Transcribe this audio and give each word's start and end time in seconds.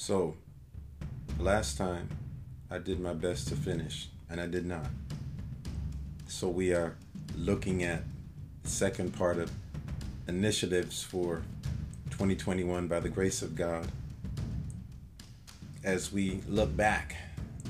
So, 0.00 0.34
last 1.38 1.76
time 1.76 2.08
I 2.70 2.78
did 2.78 3.00
my 3.00 3.12
best 3.12 3.48
to 3.48 3.54
finish, 3.54 4.08
and 4.30 4.40
I 4.40 4.46
did 4.46 4.64
not. 4.64 4.86
So, 6.26 6.48
we 6.48 6.72
are 6.72 6.96
looking 7.36 7.84
at 7.84 8.04
second 8.64 9.12
part 9.12 9.36
of 9.36 9.52
initiatives 10.26 11.02
for 11.02 11.42
2021 12.08 12.88
by 12.88 12.98
the 13.00 13.10
grace 13.10 13.42
of 13.42 13.54
God. 13.54 13.92
As 15.84 16.10
we 16.10 16.40
look 16.48 16.74
back, 16.74 17.16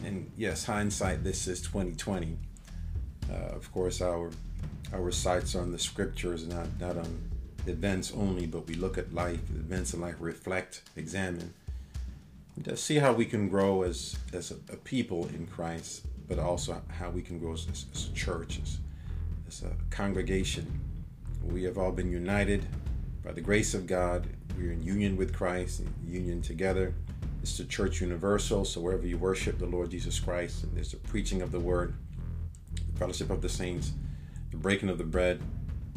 and 0.05 0.31
yes, 0.37 0.65
hindsight, 0.67 1.25
this 1.25 1.49
is 1.49 1.61
2020. 1.62 2.37
Uh, 3.29 3.35
of 3.35 3.73
course, 3.73 4.01
our 4.01 4.31
our 4.93 5.11
sights 5.11 5.57
are 5.57 5.62
on 5.62 5.73
the 5.73 5.81
scriptures, 5.81 6.46
not 6.46 6.68
not 6.79 6.96
on 6.96 7.29
events 7.67 8.12
only, 8.17 8.46
but 8.46 8.68
we 8.68 8.75
look 8.75 8.99
at 8.99 9.12
life, 9.12 9.40
events 9.51 9.95
in 9.95 10.01
life, 10.01 10.15
reflect, 10.21 10.82
examine, 10.96 11.54
see 12.75 12.96
how 12.96 13.13
we 13.13 13.25
can 13.25 13.49
grow 13.49 13.82
as 13.82 14.17
as 14.32 14.50
a, 14.50 14.54
a 14.72 14.77
people 14.77 15.27
in 15.29 15.46
Christ, 15.46 16.07
but 16.29 16.39
also 16.39 16.81
how 16.89 17.11
we 17.11 17.23
can 17.23 17.39
grow 17.39 17.54
as, 17.54 17.67
as 17.93 18.09
a 18.09 18.13
church, 18.14 18.61
as, 18.63 18.79
as 19.49 19.63
a 19.63 19.75
congregation. 19.90 20.81
We 21.43 21.64
have 21.64 21.79
all 21.79 21.93
been 21.93 22.11
united 22.11 22.67
by 23.25 23.32
the 23.32 23.40
grace 23.40 23.75
of 23.75 23.86
God. 23.86 24.29
We're 24.57 24.73
in 24.73 24.82
union 24.82 25.17
with 25.17 25.35
Christ, 25.35 25.81
in 25.81 25.95
union 26.07 26.43
together. 26.43 26.95
It's 27.43 27.57
the 27.57 27.64
church 27.64 28.00
universal, 28.03 28.64
so 28.64 28.81
wherever 28.81 29.07
you 29.07 29.17
worship 29.17 29.59
the 29.59 29.67
Lord 29.67 29.90
Jesus 29.90 30.21
Christ, 30.21 30.64
and 30.64 30.76
there's 30.76 30.90
the 30.90 30.98
preaching 30.98 31.40
of 31.40 31.51
the 31.51 31.61
word, 31.61 31.95
the 32.75 32.98
fellowship 32.98 33.31
of 33.31 33.41
the 33.41 33.48
saints, 33.48 33.92
the 34.51 34.59
breaking 34.59 34.91
of 34.91 34.98
the 34.98 35.05
bread, 35.05 35.41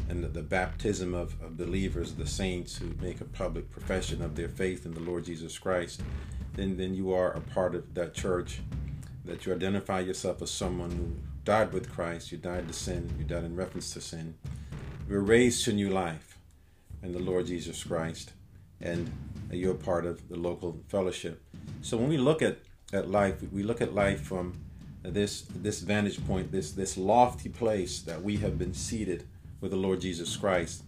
and 0.08 0.24
the, 0.24 0.28
the 0.28 0.42
baptism 0.42 1.14
of, 1.14 1.40
of 1.42 1.56
believers, 1.58 2.14
the 2.14 2.26
saints 2.26 2.76
who 2.76 2.94
make 3.00 3.20
a 3.20 3.24
public 3.24 3.70
profession 3.70 4.22
of 4.22 4.36
their 4.36 4.48
faith 4.48 4.86
in 4.86 4.94
the 4.94 5.00
Lord 5.00 5.24
Jesus 5.24 5.58
Christ 5.58 6.00
then 6.54 6.76
then 6.76 6.94
you 6.94 7.12
are 7.12 7.32
a 7.32 7.40
part 7.40 7.74
of 7.74 7.94
that 7.94 8.14
church. 8.14 8.60
That 9.24 9.46
you 9.46 9.54
identify 9.54 10.00
yourself 10.00 10.42
as 10.42 10.50
someone 10.50 10.90
who 10.90 11.16
died 11.44 11.72
with 11.72 11.90
Christ, 11.90 12.30
you 12.30 12.38
died 12.38 12.68
to 12.68 12.74
sin, 12.74 13.10
you 13.18 13.24
died 13.24 13.44
in 13.44 13.56
reference 13.56 13.92
to 13.94 14.00
sin. 14.00 14.34
You're 15.08 15.20
raised 15.20 15.64
to 15.64 15.72
new 15.72 15.90
life 15.90 16.38
in 17.02 17.12
the 17.12 17.18
Lord 17.18 17.46
Jesus 17.46 17.82
Christ, 17.84 18.32
and 18.80 19.10
you're 19.50 19.72
a 19.72 19.76
part 19.76 20.04
of 20.04 20.28
the 20.28 20.36
local 20.36 20.80
fellowship. 20.88 21.42
So 21.82 21.96
when 21.96 22.08
we 22.08 22.18
look 22.18 22.42
at, 22.42 22.58
at 22.92 23.10
life, 23.10 23.42
we 23.52 23.62
look 23.62 23.80
at 23.80 23.94
life 23.94 24.20
from 24.22 24.54
this 25.02 25.42
this 25.54 25.80
vantage 25.80 26.26
point, 26.26 26.50
this 26.50 26.72
this 26.72 26.96
lofty 26.96 27.50
place 27.50 28.00
that 28.02 28.22
we 28.22 28.38
have 28.38 28.58
been 28.58 28.72
seated 28.74 29.24
with 29.60 29.70
the 29.70 29.76
Lord 29.76 30.00
Jesus 30.00 30.36
Christ. 30.36 30.82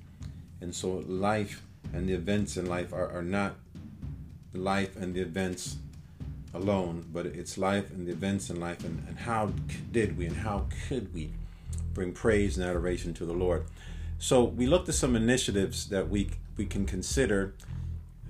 And 0.60 0.74
so 0.74 1.04
life 1.06 1.62
and 1.92 2.08
the 2.08 2.14
events 2.14 2.56
in 2.56 2.66
life 2.66 2.92
are, 2.92 3.10
are 3.10 3.22
not 3.22 3.56
life 4.56 4.96
and 4.96 5.14
the 5.14 5.20
events 5.20 5.76
alone, 6.54 7.04
but 7.12 7.26
it's 7.26 7.58
life 7.58 7.90
and 7.90 8.06
the 8.06 8.12
events 8.12 8.50
in 8.50 8.58
life, 8.58 8.82
and, 8.84 9.04
and 9.08 9.18
how 9.18 9.52
did 9.92 10.16
we 10.16 10.26
and 10.26 10.36
how 10.36 10.66
could 10.88 11.12
we 11.14 11.30
bring 11.94 12.12
praise 12.12 12.58
and 12.58 12.66
adoration 12.66 13.14
to 13.14 13.24
the 13.24 13.32
Lord. 13.32 13.64
So 14.18 14.42
we 14.44 14.66
looked 14.66 14.88
at 14.88 14.94
some 14.94 15.14
initiatives 15.14 15.88
that 15.88 16.08
we 16.08 16.30
we 16.56 16.64
can 16.64 16.86
consider 16.86 17.54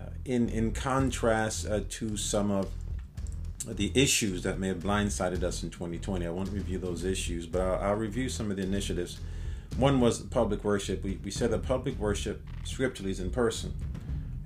uh, 0.00 0.06
in 0.24 0.48
in 0.48 0.72
contrast 0.72 1.66
uh, 1.66 1.80
to 1.90 2.16
some 2.16 2.50
of 2.50 2.70
the 3.66 3.90
issues 3.94 4.42
that 4.42 4.60
may 4.60 4.68
have 4.68 4.78
blindsided 4.78 5.42
us 5.42 5.62
in 5.62 5.70
2020. 5.70 6.26
I 6.26 6.30
won't 6.30 6.50
review 6.50 6.78
those 6.78 7.04
issues, 7.04 7.46
but 7.46 7.60
I'll, 7.60 7.90
I'll 7.90 7.96
review 7.96 8.28
some 8.28 8.50
of 8.50 8.56
the 8.56 8.62
initiatives. 8.62 9.18
One 9.76 10.00
was 10.00 10.20
public 10.20 10.62
worship. 10.62 11.02
We, 11.02 11.18
we 11.24 11.30
said 11.30 11.50
that 11.50 11.64
public 11.64 11.98
worship 11.98 12.46
scripturally 12.64 13.10
is 13.10 13.20
in 13.20 13.30
person 13.30 13.74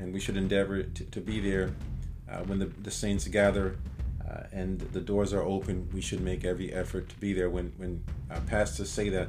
and 0.01 0.13
we 0.13 0.19
should 0.19 0.37
endeavor 0.37 0.83
to, 0.83 1.05
to 1.05 1.21
be 1.21 1.41
there 1.41 1.71
uh, 2.29 2.39
when 2.45 2.59
the, 2.59 2.67
the 2.67 2.91
saints 2.91 3.29
gather 3.29 3.77
uh, 4.29 4.45
and 4.53 4.81
the 4.81 5.01
doors 5.01 5.33
are 5.33 5.43
open. 5.43 5.89
We 5.93 6.01
should 6.01 6.21
make 6.21 6.45
every 6.45 6.73
effort 6.73 7.09
to 7.11 7.17
be 7.17 7.33
there. 7.33 7.51
When 7.51 7.73
when 7.77 8.03
uh, 8.31 8.41
pastors 8.47 8.91
say 8.91 9.09
that 9.11 9.29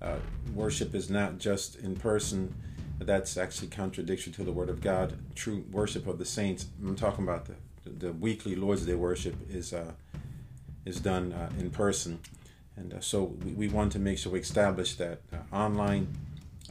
uh, 0.00 0.16
worship 0.54 0.94
is 0.94 1.10
not 1.10 1.38
just 1.38 1.76
in 1.76 1.96
person, 1.96 2.54
that's 2.98 3.36
actually 3.36 3.68
contradiction 3.68 4.32
to 4.34 4.44
the 4.44 4.52
Word 4.52 4.68
of 4.68 4.80
God. 4.80 5.18
True 5.34 5.64
worship 5.72 6.06
of 6.06 6.18
the 6.18 6.24
saints. 6.24 6.66
I'm 6.82 6.96
talking 6.96 7.24
about 7.24 7.46
the 7.46 7.54
the 7.90 8.12
weekly 8.12 8.54
Lord's 8.56 8.84
Day 8.84 8.94
worship 8.94 9.34
is 9.50 9.72
uh, 9.72 9.92
is 10.84 11.00
done 11.00 11.34
in 11.58 11.70
person, 11.70 12.20
and 12.76 12.94
so 13.00 13.24
we, 13.44 13.52
we 13.52 13.68
want 13.68 13.92
to 13.92 13.98
make 13.98 14.18
sure 14.18 14.32
we 14.32 14.40
establish 14.40 14.94
that 14.96 15.20
online 15.52 16.08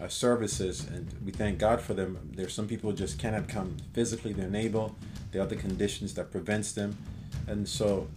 uh, 0.01 0.07
services, 0.07 0.87
and 0.87 1.07
we 1.23 1.31
thank 1.31 1.57
God 1.57 1.81
for 1.81 1.93
them. 1.93 2.31
There's 2.35 2.53
some 2.53 2.67
people 2.67 2.91
who 2.91 2.97
just 2.97 3.17
cannot 3.19 3.47
come 3.47 3.77
physically; 3.93 4.33
they're 4.33 4.47
unable. 4.47 4.95
There 5.31 5.41
are 5.41 5.45
other 5.45 5.55
conditions 5.55 6.13
that 6.15 6.31
prevents 6.31 6.71
them, 6.73 6.97
and 7.47 7.67
so 7.67 8.07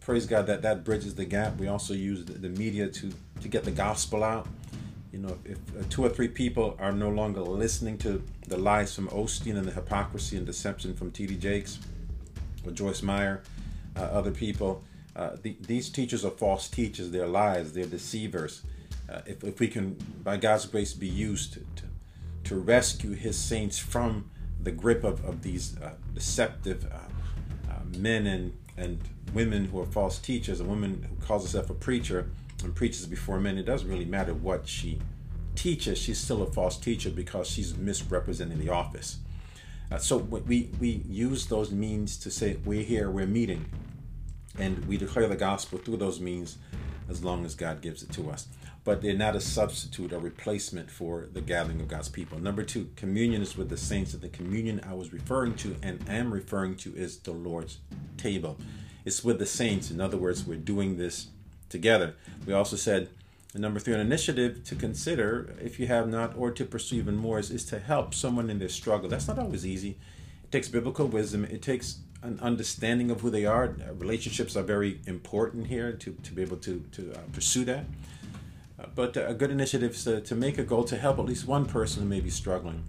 praise 0.00 0.26
God 0.26 0.46
that 0.46 0.62
that 0.62 0.84
bridges 0.84 1.14
the 1.14 1.24
gap. 1.24 1.58
We 1.58 1.68
also 1.68 1.94
use 1.94 2.24
the, 2.24 2.34
the 2.34 2.50
media 2.50 2.88
to 2.88 3.12
to 3.40 3.48
get 3.48 3.64
the 3.64 3.70
gospel 3.70 4.22
out. 4.22 4.46
You 5.12 5.20
know, 5.20 5.38
if 5.44 5.58
uh, 5.76 5.84
two 5.90 6.04
or 6.04 6.08
three 6.08 6.28
people 6.28 6.76
are 6.80 6.92
no 6.92 7.08
longer 7.08 7.40
listening 7.40 7.98
to 7.98 8.22
the 8.48 8.56
lies 8.56 8.94
from 8.94 9.08
Osteen 9.08 9.56
and 9.56 9.66
the 9.66 9.70
hypocrisy 9.70 10.36
and 10.36 10.44
deception 10.44 10.94
from 10.94 11.12
T.D. 11.12 11.36
Jakes 11.36 11.78
or 12.66 12.72
Joyce 12.72 13.00
Meyer, 13.00 13.42
uh, 13.96 14.00
other 14.00 14.32
people, 14.32 14.82
uh, 15.14 15.36
the, 15.40 15.56
these 15.60 15.88
teachers 15.88 16.24
are 16.24 16.32
false 16.32 16.68
teachers. 16.68 17.12
They're 17.12 17.28
lies. 17.28 17.74
They're 17.74 17.86
deceivers 17.86 18.62
uh, 19.10 19.20
if, 19.26 19.44
if 19.44 19.60
we 19.60 19.68
can, 19.68 19.94
by 20.22 20.36
God's 20.36 20.66
grace, 20.66 20.92
be 20.92 21.08
used 21.08 21.54
to, 21.54 21.60
to, 21.60 21.84
to 22.44 22.56
rescue 22.56 23.12
His 23.12 23.36
saints 23.36 23.78
from 23.78 24.30
the 24.62 24.72
grip 24.72 25.04
of, 25.04 25.24
of 25.24 25.42
these 25.42 25.78
uh, 25.80 25.94
deceptive 26.14 26.86
uh, 26.90 27.72
uh, 27.72 27.80
men 27.98 28.26
and, 28.26 28.52
and 28.76 28.98
women 29.32 29.66
who 29.66 29.80
are 29.80 29.86
false 29.86 30.18
teachers, 30.18 30.60
a 30.60 30.64
woman 30.64 31.06
who 31.08 31.26
calls 31.26 31.42
herself 31.42 31.70
a 31.70 31.74
preacher 31.74 32.30
and 32.62 32.74
preaches 32.74 33.06
before 33.06 33.38
men, 33.40 33.58
it 33.58 33.64
doesn't 33.64 33.88
really 33.88 34.04
matter 34.04 34.32
what 34.32 34.66
she 34.66 34.98
teaches, 35.54 35.98
she's 35.98 36.18
still 36.18 36.42
a 36.42 36.50
false 36.52 36.78
teacher 36.78 37.10
because 37.10 37.48
she's 37.48 37.76
misrepresenting 37.76 38.58
the 38.58 38.70
office. 38.70 39.18
Uh, 39.90 39.98
so 39.98 40.16
we, 40.16 40.70
we 40.80 41.02
use 41.06 41.46
those 41.46 41.70
means 41.70 42.16
to 42.16 42.30
say, 42.30 42.56
we're 42.64 42.82
here, 42.82 43.10
we're 43.10 43.26
meeting, 43.26 43.66
and 44.58 44.84
we 44.86 44.96
declare 44.96 45.28
the 45.28 45.36
gospel 45.36 45.78
through 45.78 45.98
those 45.98 46.20
means 46.20 46.58
as 47.08 47.24
long 47.24 47.44
as 47.44 47.54
God 47.54 47.80
gives 47.80 48.02
it 48.02 48.12
to 48.12 48.30
us 48.30 48.48
but 48.84 49.00
they're 49.00 49.14
not 49.14 49.34
a 49.34 49.40
substitute 49.40 50.12
or 50.12 50.18
replacement 50.18 50.90
for 50.90 51.26
the 51.32 51.40
gathering 51.40 51.80
of 51.80 51.88
God's 51.88 52.10
people. 52.10 52.38
Number 52.38 52.62
two, 52.62 52.90
communion 52.96 53.40
is 53.40 53.56
with 53.56 53.70
the 53.70 53.78
saints. 53.78 54.12
And 54.12 54.22
the 54.22 54.28
communion 54.28 54.82
I 54.86 54.92
was 54.92 55.12
referring 55.12 55.54
to 55.56 55.76
and 55.82 56.06
am 56.08 56.32
referring 56.32 56.76
to 56.76 56.94
is 56.94 57.16
the 57.18 57.32
Lord's 57.32 57.78
table. 58.18 58.58
It's 59.06 59.24
with 59.24 59.38
the 59.38 59.46
saints. 59.46 59.90
In 59.90 60.02
other 60.02 60.18
words, 60.18 60.44
we're 60.46 60.58
doing 60.58 60.98
this 60.98 61.28
together. 61.70 62.14
We 62.46 62.52
also 62.52 62.76
said, 62.76 63.08
number 63.54 63.80
three, 63.80 63.94
an 63.94 64.00
initiative 64.00 64.62
to 64.64 64.74
consider, 64.74 65.56
if 65.62 65.80
you 65.80 65.86
have 65.86 66.06
not, 66.06 66.36
or 66.36 66.50
to 66.50 66.64
pursue 66.66 66.96
even 66.96 67.16
more, 67.16 67.38
is, 67.38 67.50
is 67.50 67.64
to 67.66 67.78
help 67.78 68.12
someone 68.12 68.50
in 68.50 68.58
their 68.58 68.68
struggle. 68.68 69.08
That's 69.08 69.28
not 69.28 69.38
always 69.38 69.64
easy. 69.64 69.96
It 70.44 70.52
takes 70.52 70.68
biblical 70.68 71.06
wisdom. 71.06 71.46
It 71.46 71.62
takes 71.62 72.00
an 72.24 72.40
understanding 72.42 73.10
of 73.10 73.20
who 73.20 73.30
they 73.30 73.44
are. 73.44 73.76
Relationships 73.98 74.56
are 74.56 74.62
very 74.62 75.00
important 75.06 75.68
here 75.68 75.92
to, 75.92 76.12
to 76.22 76.32
be 76.32 76.42
able 76.42 76.56
to, 76.56 76.82
to 76.92 77.12
uh, 77.12 77.18
pursue 77.32 77.64
that 77.66 77.84
but 78.94 79.16
a 79.16 79.34
good 79.34 79.50
initiative 79.50 79.92
is 79.92 80.04
to, 80.04 80.20
to 80.20 80.34
make 80.34 80.58
a 80.58 80.62
goal 80.62 80.84
to 80.84 80.96
help 80.96 81.18
at 81.18 81.24
least 81.24 81.46
one 81.46 81.66
person 81.66 82.02
who 82.02 82.08
may 82.08 82.20
be 82.20 82.30
struggling 82.30 82.84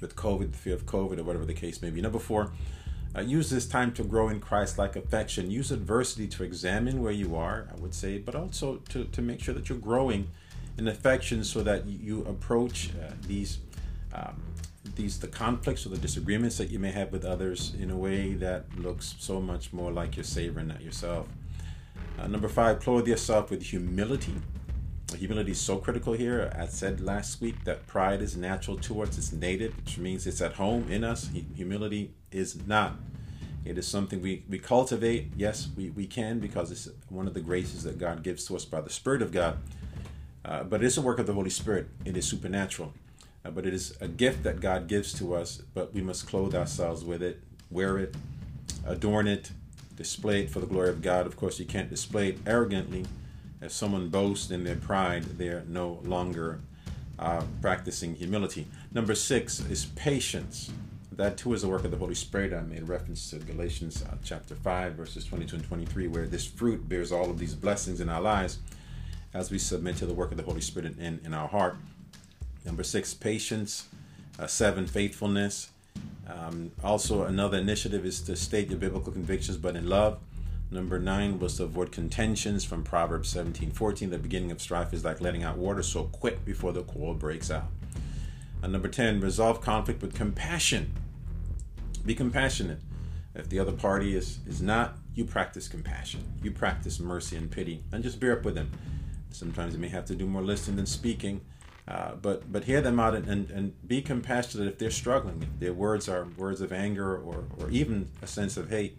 with 0.00 0.14
COVID, 0.16 0.52
the 0.52 0.58
fear 0.58 0.74
of 0.74 0.86
COVID, 0.86 1.18
or 1.18 1.22
whatever 1.24 1.44
the 1.44 1.54
case 1.54 1.80
may 1.80 1.90
be. 1.90 2.00
Number 2.00 2.18
four, 2.18 2.52
uh, 3.14 3.20
use 3.20 3.48
this 3.48 3.66
time 3.66 3.92
to 3.94 4.04
grow 4.04 4.28
in 4.28 4.40
Christ 4.40 4.78
like 4.78 4.94
affection. 4.94 5.50
Use 5.50 5.70
adversity 5.70 6.26
to 6.28 6.44
examine 6.44 7.02
where 7.02 7.12
you 7.12 7.34
are, 7.34 7.68
I 7.72 7.80
would 7.80 7.94
say, 7.94 8.18
but 8.18 8.34
also 8.34 8.76
to, 8.90 9.04
to 9.04 9.22
make 9.22 9.40
sure 9.40 9.54
that 9.54 9.68
you're 9.68 9.78
growing 9.78 10.28
in 10.76 10.86
affection 10.88 11.42
so 11.44 11.62
that 11.62 11.86
you 11.86 12.24
approach 12.24 12.90
uh, 12.90 13.12
these. 13.26 13.58
Um, 14.12 14.42
these 14.96 15.18
the 15.18 15.28
conflicts 15.28 15.86
or 15.86 15.90
the 15.90 15.98
disagreements 15.98 16.58
that 16.58 16.70
you 16.70 16.78
may 16.78 16.90
have 16.90 17.12
with 17.12 17.24
others 17.24 17.74
in 17.78 17.90
a 17.90 17.96
way 17.96 18.34
that 18.34 18.64
looks 18.78 19.14
so 19.18 19.40
much 19.40 19.72
more 19.72 19.92
like 19.92 20.16
your 20.16 20.24
savior 20.24 20.60
and 20.60 20.68
not 20.68 20.82
yourself. 20.82 21.28
Uh, 22.18 22.26
number 22.26 22.48
five, 22.48 22.80
clothe 22.80 23.06
yourself 23.06 23.50
with 23.50 23.62
humility 23.62 24.34
humility 25.14 25.52
is 25.52 25.60
so 25.60 25.78
critical 25.78 26.12
here. 26.12 26.52
I 26.58 26.66
said 26.66 27.00
last 27.00 27.40
week 27.40 27.64
that 27.64 27.86
pride 27.86 28.22
is 28.22 28.36
natural 28.36 28.76
to 28.78 29.02
us, 29.02 29.16
it's 29.16 29.32
native, 29.32 29.76
which 29.76 29.98
means 29.98 30.26
it's 30.26 30.40
at 30.40 30.54
home 30.54 30.90
in 30.90 31.04
us. 31.04 31.30
Humility 31.54 32.14
is 32.30 32.66
not. 32.66 32.96
It 33.64 33.78
is 33.78 33.86
something 33.86 34.22
we, 34.22 34.44
we 34.48 34.58
cultivate. 34.58 35.32
Yes, 35.36 35.68
we, 35.76 35.90
we 35.90 36.06
can 36.06 36.38
because 36.38 36.70
it's 36.70 36.88
one 37.08 37.26
of 37.26 37.34
the 37.34 37.40
graces 37.40 37.82
that 37.84 37.98
God 37.98 38.22
gives 38.22 38.46
to 38.46 38.56
us 38.56 38.64
by 38.64 38.80
the 38.80 38.90
Spirit 38.90 39.22
of 39.22 39.32
God. 39.32 39.58
Uh, 40.44 40.62
but 40.62 40.82
it 40.82 40.86
is 40.86 40.96
a 40.96 41.02
work 41.02 41.18
of 41.18 41.26
the 41.26 41.32
Holy 41.32 41.50
Spirit, 41.50 41.88
it 42.04 42.16
is 42.16 42.26
supernatural. 42.26 42.92
Uh, 43.46 43.50
but 43.50 43.64
it 43.64 43.72
is 43.72 43.96
a 44.00 44.08
gift 44.08 44.42
that 44.42 44.60
God 44.60 44.88
gives 44.88 45.12
to 45.14 45.34
us, 45.34 45.62
but 45.72 45.94
we 45.94 46.00
must 46.00 46.26
clothe 46.26 46.54
ourselves 46.54 47.04
with 47.04 47.22
it, 47.22 47.40
wear 47.70 47.96
it, 47.98 48.14
adorn 48.84 49.28
it, 49.28 49.52
display 49.94 50.42
it 50.42 50.50
for 50.50 50.58
the 50.58 50.66
glory 50.66 50.88
of 50.88 51.00
God. 51.00 51.26
Of 51.26 51.36
course, 51.36 51.60
you 51.60 51.64
can't 51.64 51.88
display 51.88 52.30
it 52.30 52.38
arrogantly 52.44 53.06
if 53.62 53.72
someone 53.72 54.08
boasts 54.08 54.50
in 54.50 54.64
their 54.64 54.76
pride, 54.76 55.24
they're 55.38 55.64
no 55.68 56.00
longer 56.04 56.60
uh, 57.18 57.42
practicing 57.62 58.14
humility. 58.14 58.66
Number 58.92 59.14
six 59.14 59.60
is 59.60 59.86
patience. 59.86 60.70
that 61.12 61.38
too 61.38 61.54
is 61.54 61.62
the 61.62 61.68
work 61.68 61.84
of 61.84 61.90
the 61.90 61.96
Holy 61.96 62.14
Spirit. 62.14 62.52
I 62.52 62.60
made 62.62 62.88
reference 62.88 63.30
to 63.30 63.38
Galatians 63.38 64.02
uh, 64.02 64.16
chapter 64.24 64.54
5, 64.54 64.94
verses 64.94 65.24
22 65.24 65.56
and 65.56 65.64
23, 65.64 66.08
where 66.08 66.26
this 66.26 66.44
fruit 66.44 66.88
bears 66.88 67.12
all 67.12 67.30
of 67.30 67.38
these 67.38 67.54
blessings 67.54 68.00
in 68.00 68.08
our 68.08 68.20
lives 68.20 68.58
as 69.32 69.50
we 69.50 69.58
submit 69.58 69.96
to 69.96 70.06
the 70.06 70.14
work 70.14 70.30
of 70.30 70.36
the 70.36 70.42
Holy 70.42 70.60
Spirit 70.60 70.98
in, 70.98 71.20
in 71.24 71.32
our 71.32 71.48
heart. 71.48 71.76
Number 72.66 72.82
six, 72.82 73.14
patience. 73.14 73.88
Uh, 74.38 74.46
seven, 74.46 74.86
faithfulness. 74.86 75.70
Um, 76.28 76.72
also, 76.84 77.24
another 77.24 77.56
initiative 77.56 78.04
is 78.04 78.20
to 78.22 78.36
state 78.36 78.68
your 78.68 78.78
biblical 78.78 79.12
convictions, 79.12 79.56
but 79.56 79.76
in 79.76 79.88
love. 79.88 80.18
Number 80.70 80.98
nine 80.98 81.38
was 81.38 81.56
to 81.56 81.62
avoid 81.62 81.92
contentions 81.92 82.64
from 82.64 82.82
Proverbs 82.82 83.28
17 83.28 83.70
14. 83.70 84.10
The 84.10 84.18
beginning 84.18 84.50
of 84.50 84.60
strife 84.60 84.92
is 84.92 85.04
like 85.04 85.20
letting 85.20 85.44
out 85.44 85.56
water, 85.56 85.82
so 85.82 86.04
quit 86.04 86.44
before 86.44 86.72
the 86.72 86.82
quarrel 86.82 87.14
breaks 87.14 87.50
out. 87.50 87.68
And 88.62 88.72
number 88.72 88.88
10, 88.88 89.20
resolve 89.20 89.60
conflict 89.60 90.02
with 90.02 90.14
compassion. 90.14 90.92
Be 92.04 92.14
compassionate. 92.14 92.80
If 93.34 93.48
the 93.48 93.60
other 93.60 93.72
party 93.72 94.16
is, 94.16 94.40
is 94.46 94.60
not, 94.60 94.96
you 95.14 95.24
practice 95.24 95.68
compassion. 95.68 96.24
You 96.42 96.50
practice 96.50 96.98
mercy 96.98 97.36
and 97.36 97.50
pity, 97.50 97.84
and 97.92 98.02
just 98.02 98.18
bear 98.18 98.36
up 98.36 98.44
with 98.44 98.54
them. 98.54 98.72
Sometimes 99.30 99.74
you 99.74 99.78
may 99.78 99.88
have 99.88 100.06
to 100.06 100.14
do 100.14 100.26
more 100.26 100.42
listening 100.42 100.76
than 100.76 100.86
speaking, 100.86 101.40
uh, 101.88 102.12
but 102.20 102.50
but 102.50 102.64
hear 102.64 102.80
them 102.80 102.98
out 102.98 103.14
and, 103.14 103.28
and, 103.28 103.50
and 103.50 103.88
be 103.88 104.02
compassionate 104.02 104.66
if 104.66 104.78
they're 104.78 104.90
struggling. 104.90 105.42
If 105.42 105.60
their 105.60 105.72
words 105.72 106.08
are 106.08 106.26
words 106.36 106.60
of 106.60 106.72
anger 106.72 107.16
or, 107.16 107.44
or 107.58 107.70
even 107.70 108.08
a 108.22 108.26
sense 108.26 108.56
of 108.56 108.70
hate, 108.70 108.98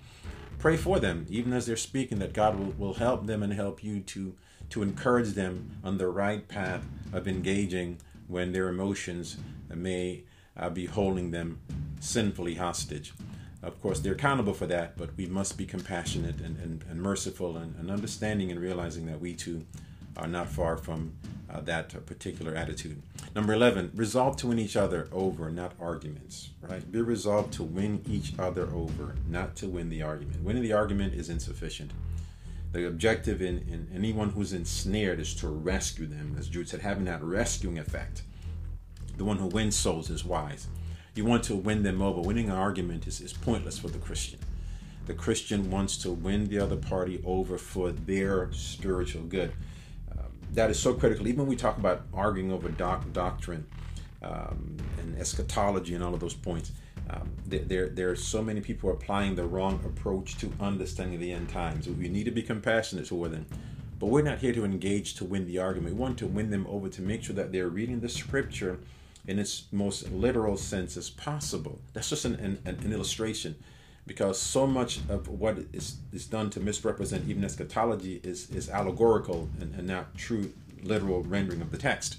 pray 0.58 0.78
for 0.78 1.00
them, 1.00 1.26
even 1.30 1.52
as 1.54 1.66
they're 1.66 1.76
speaking, 1.76 2.20
that 2.20 2.34
God 2.34 2.58
will, 2.58 2.74
will 2.78 2.94
help 2.96 3.28
them 3.28 3.44
and 3.44 3.54
help 3.54 3.84
you 3.84 4.00
to 4.02 4.36
to 4.70 4.82
encourage 4.82 5.34
them 5.34 5.78
on 5.84 5.98
the 5.98 6.08
right 6.08 6.48
path 6.48 6.84
of 7.14 7.28
engaging 7.28 7.98
when 8.28 8.52
their 8.52 8.68
emotions 8.68 9.38
may 9.74 10.24
uh, 10.58 10.70
be 10.70 10.86
holding 10.86 11.32
them 11.32 11.60
sinfully 12.00 12.56
hostage. 12.56 13.14
Of 13.64 13.82
course, 13.82 14.00
they're 14.00 14.14
accountable 14.14 14.54
for 14.54 14.68
that, 14.68 14.98
but 14.98 15.16
we 15.18 15.26
must 15.26 15.58
be 15.58 15.66
compassionate 15.66 16.40
and, 16.42 16.58
and, 16.58 16.84
and 16.90 17.02
merciful 17.02 17.58
and, 17.58 17.76
and 17.76 17.90
understanding 17.90 18.52
and 18.52 18.60
realizing 18.60 19.06
that 19.08 19.20
we 19.20 19.34
too 19.34 19.66
are 20.18 20.28
not 20.28 20.50
far 20.50 20.78
from 20.78 21.14
uh, 21.50 21.62
that 21.62 22.06
particular 22.06 22.54
attitude. 22.56 23.02
Number 23.36 23.54
11, 23.54 23.92
resolve 23.96 24.36
to 24.38 24.48
win 24.48 24.60
each 24.60 24.76
other 24.76 25.08
over, 25.12 25.50
not 25.50 25.74
arguments, 25.80 26.50
right? 26.62 26.92
Be 26.92 27.02
resolved 27.02 27.54
to 27.54 27.64
win 27.64 28.04
each 28.10 28.34
other 28.38 28.68
over, 28.74 29.16
not 29.28 29.56
to 29.58 29.68
win 29.68 29.90
the 29.90 30.02
argument. 30.02 30.44
Winning 30.44 30.64
the 30.64 30.74
argument 30.74 31.14
is 31.14 31.30
insufficient. 31.30 31.92
The 32.74 32.88
objective 32.88 33.42
in, 33.42 33.60
in 33.60 33.88
anyone 33.96 34.32
who's 34.32 34.54
ensnared 34.54 35.20
is 35.20 35.34
to 35.36 35.48
rescue 35.48 36.06
them, 36.06 36.36
as 36.38 36.50
Jude 36.50 36.68
said, 36.68 36.82
having 36.82 37.06
that 37.06 37.24
rescuing 37.24 37.80
effect. 37.80 38.24
The 39.16 39.24
one 39.24 39.38
who 39.38 39.48
wins 39.48 39.76
souls 39.76 40.10
is 40.10 40.26
wise. 40.26 40.68
You 41.16 41.26
want 41.26 41.44
to 41.46 41.56
win 41.56 41.82
them 41.82 42.02
over. 42.02 42.22
Winning 42.22 42.50
an 42.50 42.56
argument 42.56 43.08
is, 43.08 43.22
is 43.22 43.34
pointless 43.34 43.80
for 43.80 43.88
the 43.88 43.98
Christian. 43.98 44.40
The 45.08 45.14
Christian 45.14 45.72
wants 45.72 45.98
to 46.00 46.12
win 46.12 46.50
the 46.50 46.60
other 46.60 46.76
party 46.76 47.24
over 47.26 47.58
for 47.58 47.92
their 47.92 48.52
spiritual 48.52 49.24
good. 49.24 49.54
That 50.58 50.72
is 50.72 50.80
so 50.80 50.96
critical. 50.96 51.28
Even 51.28 51.42
when 51.42 51.50
we 51.50 51.56
talk 51.56 51.78
about 51.78 52.08
arguing 52.12 52.52
over 52.52 52.68
doc- 52.68 53.14
doctrine 53.14 53.64
um, 54.24 54.76
and 54.98 55.16
eschatology 55.20 55.94
and 55.94 56.04
all 56.04 56.16
of 56.16 56.20
those 56.20 56.34
points, 56.34 56.72
um, 57.12 57.30
there, 57.46 57.90
there 57.90 58.10
are 58.10 58.16
so 58.16 58.42
many 58.42 58.60
people 58.60 58.90
applying 58.90 59.36
the 59.36 59.44
wrong 59.44 59.80
approach 59.86 60.36
to 60.40 60.52
understanding 60.60 61.20
the 61.20 61.32
end 61.32 61.50
times. 61.50 61.88
We 61.88 62.10
need 62.10 62.24
to 62.24 62.32
be 62.32 62.42
compassionate 62.42 63.06
toward 63.06 63.34
them, 63.34 63.46
but 64.00 64.08
we're 64.08 64.24
not 64.24 64.40
here 64.40 64.52
to 64.52 64.66
engage 64.66 65.14
to 65.18 65.26
win 65.26 65.46
the 65.46 65.60
argument. 65.60 65.94
We 65.94 66.02
want 66.02 66.18
to 66.18 66.26
win 66.26 66.50
them 66.50 66.66
over 66.68 66.90
to 66.90 67.02
make 67.04 67.22
sure 67.22 67.36
that 67.36 67.52
they're 67.52 67.70
reading 67.70 68.00
the 68.00 68.10
scripture 68.10 68.80
in 69.28 69.38
its 69.38 69.66
most 69.72 70.12
literal 70.12 70.58
sense 70.58 70.98
as 70.98 71.12
possible. 71.12 71.80
That's 71.94 72.10
just 72.10 72.26
an, 72.26 72.60
an, 72.66 72.80
an 72.80 72.92
illustration 72.92 73.58
because 74.08 74.40
so 74.40 74.66
much 74.66 75.02
of 75.10 75.28
what 75.28 75.60
is, 75.74 75.98
is 76.12 76.26
done 76.26 76.50
to 76.52 76.60
misrepresent 76.60 77.28
even 77.30 77.44
eschatology 77.44 78.20
is, 78.24 78.50
is 78.50 78.70
allegorical 78.70 79.50
and, 79.60 79.76
and 79.76 79.88
not 79.88 80.18
true 80.18 80.52
literal 80.82 81.24
rendering 81.24 81.62
of 81.62 81.72
the 81.72 81.78
text. 81.78 82.18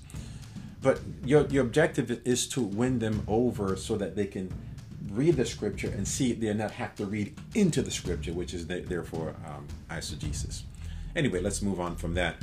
But 0.83 1.01
your, 1.25 1.47
your 1.47 1.65
objective 1.65 2.11
is 2.25 2.47
to 2.51 2.61
win 2.61 2.99
them 3.01 3.25
over 3.27 3.77
so 3.77 3.97
that 3.97 4.15
they 4.15 4.27
can 4.27 4.53
read 5.11 5.37
the 5.37 5.47
scripture 5.47 5.89
and 5.89 6.07
see 6.07 6.33
they 6.33 6.49
are 6.49 6.55
not 6.55 6.73
have 6.73 6.95
to 6.97 7.07
read 7.07 7.37
into 7.55 7.83
the 7.83 7.91
scripture, 7.91 8.33
which 8.33 8.55
is 8.55 8.67
therefore 8.67 9.35
um, 9.47 9.67
eisegesis. 9.91 10.63
Anyway, 11.17 11.41
let's 11.41 11.63
move 11.63 11.81
on 11.81 11.97
from 11.97 12.15
that. 12.15 12.37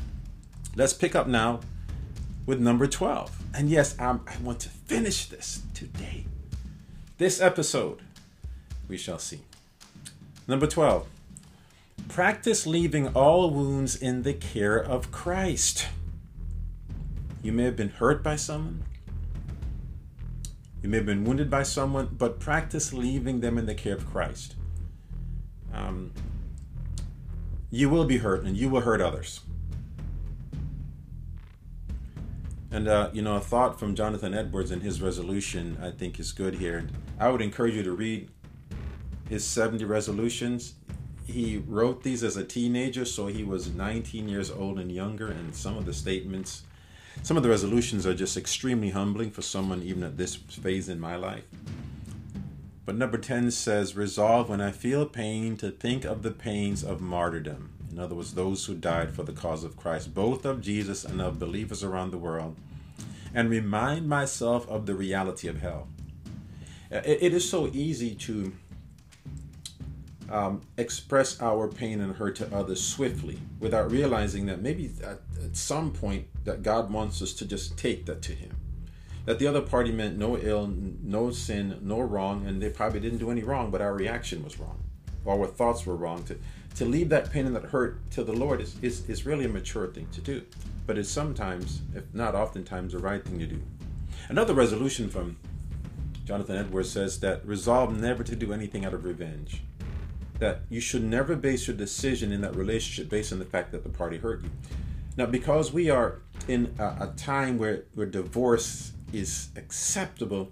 Let's 0.76 0.94
pick 0.94 1.16
up 1.16 1.28
now 1.28 1.62
with 2.46 2.60
number 2.60 2.88
12. 2.88 3.44
And 3.54 3.70
yes, 3.70 3.96
I'm, 4.00 4.22
I 4.28 4.36
want 4.44 4.60
to 4.62 4.70
finish 4.70 5.28
this 5.28 5.62
today. 5.74 6.26
This 7.18 7.40
episode, 7.40 8.02
we 8.88 8.98
shall 8.98 9.20
see. 9.20 9.42
Number 10.48 10.68
12. 10.68 11.08
Practice 12.08 12.68
leaving 12.68 13.08
all 13.10 13.50
wounds 13.50 13.96
in 13.96 14.24
the 14.24 14.34
care 14.34 14.78
of 14.78 15.12
Christ. 15.12 15.88
You 17.42 17.52
may 17.52 17.64
have 17.64 17.76
been 17.76 17.90
hurt 17.90 18.24
by 18.24 18.36
someone. 18.36 18.84
You 20.82 20.90
may 20.90 20.98
have 20.98 21.06
been 21.06 21.24
wounded 21.24 21.50
by 21.50 21.64
someone, 21.64 22.16
but 22.18 22.40
practice 22.40 22.94
leaving 22.94 23.40
them 23.40 23.58
in 23.58 23.66
the 23.66 23.74
care 23.74 23.96
of 23.96 24.06
Christ. 24.06 24.56
Um, 25.74 26.12
you 27.72 27.90
will 27.90 28.06
be 28.06 28.18
hurt 28.18 28.44
and 28.44 28.56
you 28.56 28.70
will 28.70 28.82
hurt 28.82 29.02
others. 29.02 29.42
And 32.72 32.88
uh, 32.88 33.10
you 33.14 33.22
know, 33.22 33.38
a 33.38 33.40
thought 33.40 33.80
from 33.80 33.96
Jonathan 33.96 34.34
Edwards 34.34 34.70
in 34.70 34.82
his 34.82 35.02
resolution, 35.02 35.78
I 35.82 35.92
think, 35.92 36.20
is 36.20 36.32
good 36.32 36.56
here. 36.56 36.88
I 37.20 37.30
would 37.30 37.42
encourage 37.42 37.74
you 37.74 37.84
to 37.84 37.94
read 37.94 38.30
his 39.30 39.46
70 39.46 39.84
resolutions. 39.86 40.76
He 41.26 41.64
wrote 41.68 42.04
these 42.04 42.24
as 42.24 42.38
a 42.38 42.44
teenager, 42.44 43.06
so 43.06 43.28
he 43.28 43.44
was 43.44 43.74
19 43.74 44.30
years 44.30 44.52
old 44.52 44.80
and 44.80 44.92
younger, 44.92 45.28
and 45.28 45.56
some 45.56 45.78
of 45.78 45.86
the 45.86 45.94
statements, 45.94 46.64
some 47.24 47.38
of 47.38 47.44
the 47.44 47.50
resolutions 47.50 48.06
are 48.06 48.14
just 48.14 48.38
extremely 48.38 48.92
humbling 48.92 49.32
for 49.32 49.42
someone 49.42 49.82
even 49.82 50.04
at 50.04 50.18
this 50.18 50.36
phase 50.36 50.90
in 50.90 51.00
my 51.00 51.16
life. 51.16 51.46
But 52.86 52.96
number 52.96 53.18
10 53.18 53.50
says, 53.50 53.96
Resolve 53.96 54.50
when 54.50 54.62
I 54.62 54.72
feel 54.72 55.08
pain 55.08 55.58
to 55.58 55.72
think 55.72 56.06
of 56.06 56.22
the 56.22 56.32
pains 56.32 56.84
of 56.84 57.02
martyrdom. 57.02 57.72
In 57.92 57.98
other 57.98 58.14
words, 58.14 58.34
those 58.34 58.66
who 58.66 58.76
died 58.76 59.16
for 59.16 59.24
the 59.24 59.32
cause 59.32 59.64
of 59.64 59.78
Christ, 59.78 60.14
both 60.14 60.46
of 60.46 60.62
Jesus 60.62 61.04
and 61.04 61.22
of 61.22 61.40
believers 61.40 61.84
around 61.84 62.12
the 62.12 62.18
world 62.18 62.56
and 63.34 63.50
remind 63.50 64.08
myself 64.08 64.68
of 64.70 64.86
the 64.86 64.96
reality 64.96 65.48
of 65.48 65.62
hell. 65.62 65.88
it, 66.90 67.18
it 67.22 67.34
is 67.34 67.48
so 67.48 67.68
easy 67.74 68.16
to 68.16 68.54
um, 70.30 70.62
express 70.78 71.42
our 71.42 71.68
pain 71.68 72.02
and 72.02 72.16
hurt 72.16 72.36
to 72.38 72.56
others 72.56 72.86
swiftly 72.86 73.40
without 73.60 73.92
realizing 73.92 74.46
that 74.48 74.62
maybe 74.62 74.92
at, 75.04 75.20
at 75.44 75.56
some 75.56 75.92
point 75.92 76.28
that 76.46 76.64
God 76.64 76.92
wants 76.92 77.22
us 77.22 77.34
to 77.34 77.46
just 77.46 77.78
take 77.78 78.06
that 78.06 78.22
to 78.24 78.34
Him. 78.34 78.56
That 79.26 79.40
the 79.40 79.48
other 79.48 79.62
party 79.62 79.92
meant 79.92 80.18
no 80.18 80.38
ill, 80.38 80.68
no 80.68 81.32
sin, 81.32 81.80
no 81.82 82.00
wrong, 82.00 82.46
and 82.46 82.62
they 82.62 82.70
probably 82.70 83.00
didn't 83.00 83.20
do 83.20 83.32
any 83.32 83.44
wrong, 83.44 83.72
but 83.72 83.82
our 83.82 83.94
reaction 83.94 84.44
was 84.44 84.60
wrong, 84.60 84.84
our 85.28 85.48
thoughts 85.48 85.86
were 85.86 85.96
wrong. 85.96 86.24
To 86.24 86.38
to 86.76 86.84
leave 86.84 87.08
that 87.08 87.32
pain 87.32 87.46
and 87.46 87.56
that 87.56 87.64
hurt 87.64 88.12
to 88.12 88.22
the 88.22 88.34
Lord 88.34 88.60
is, 88.60 88.76
is, 88.82 89.10
is 89.10 89.26
really 89.26 89.46
a 89.46 89.48
mature 89.48 89.88
thing 89.88 90.10
to 90.12 90.20
do 90.20 90.42
but 90.86 90.98
it's 90.98 91.10
sometimes, 91.10 91.82
if 91.96 92.04
not 92.14 92.36
oftentimes, 92.36 92.94
the 92.94 93.00
right 93.00 93.24
thing 93.24 93.40
to 93.40 93.48
do. 93.48 93.62
Another 94.30 94.54
resolution 94.54 95.10
from 95.10 95.38
Jonathan 96.26 96.58
Edwards 96.58 96.92
says 96.92 97.20
that 97.20 97.46
resolve 97.46 97.98
never 98.00 98.24
to 98.24 98.36
do 98.36 98.54
anything 98.54 98.86
out 98.86 98.94
of 98.94 99.06
revenge. 99.06 99.62
That 100.40 100.62
you 100.70 100.82
should 100.82 101.04
never 101.04 101.36
base 101.36 101.68
your 101.68 101.78
decision 101.78 102.32
in 102.32 102.42
that 102.42 102.56
relationship 102.56 103.10
based 103.10 103.32
on 103.32 103.40
the 103.40 103.46
fact 103.46 103.72
that 103.72 103.84
the 103.84 103.90
party 103.90 104.18
hurt 104.18 104.44
you. 104.44 104.50
Now, 105.18 105.26
because 105.26 105.72
we 105.72 105.90
are 105.90 106.22
in 106.48 106.76
a, 106.78 106.84
a 106.84 107.14
time 107.16 107.58
where, 107.58 107.84
where 107.94 108.06
divorce 108.06 108.92
is 109.14 109.50
acceptable, 109.56 110.52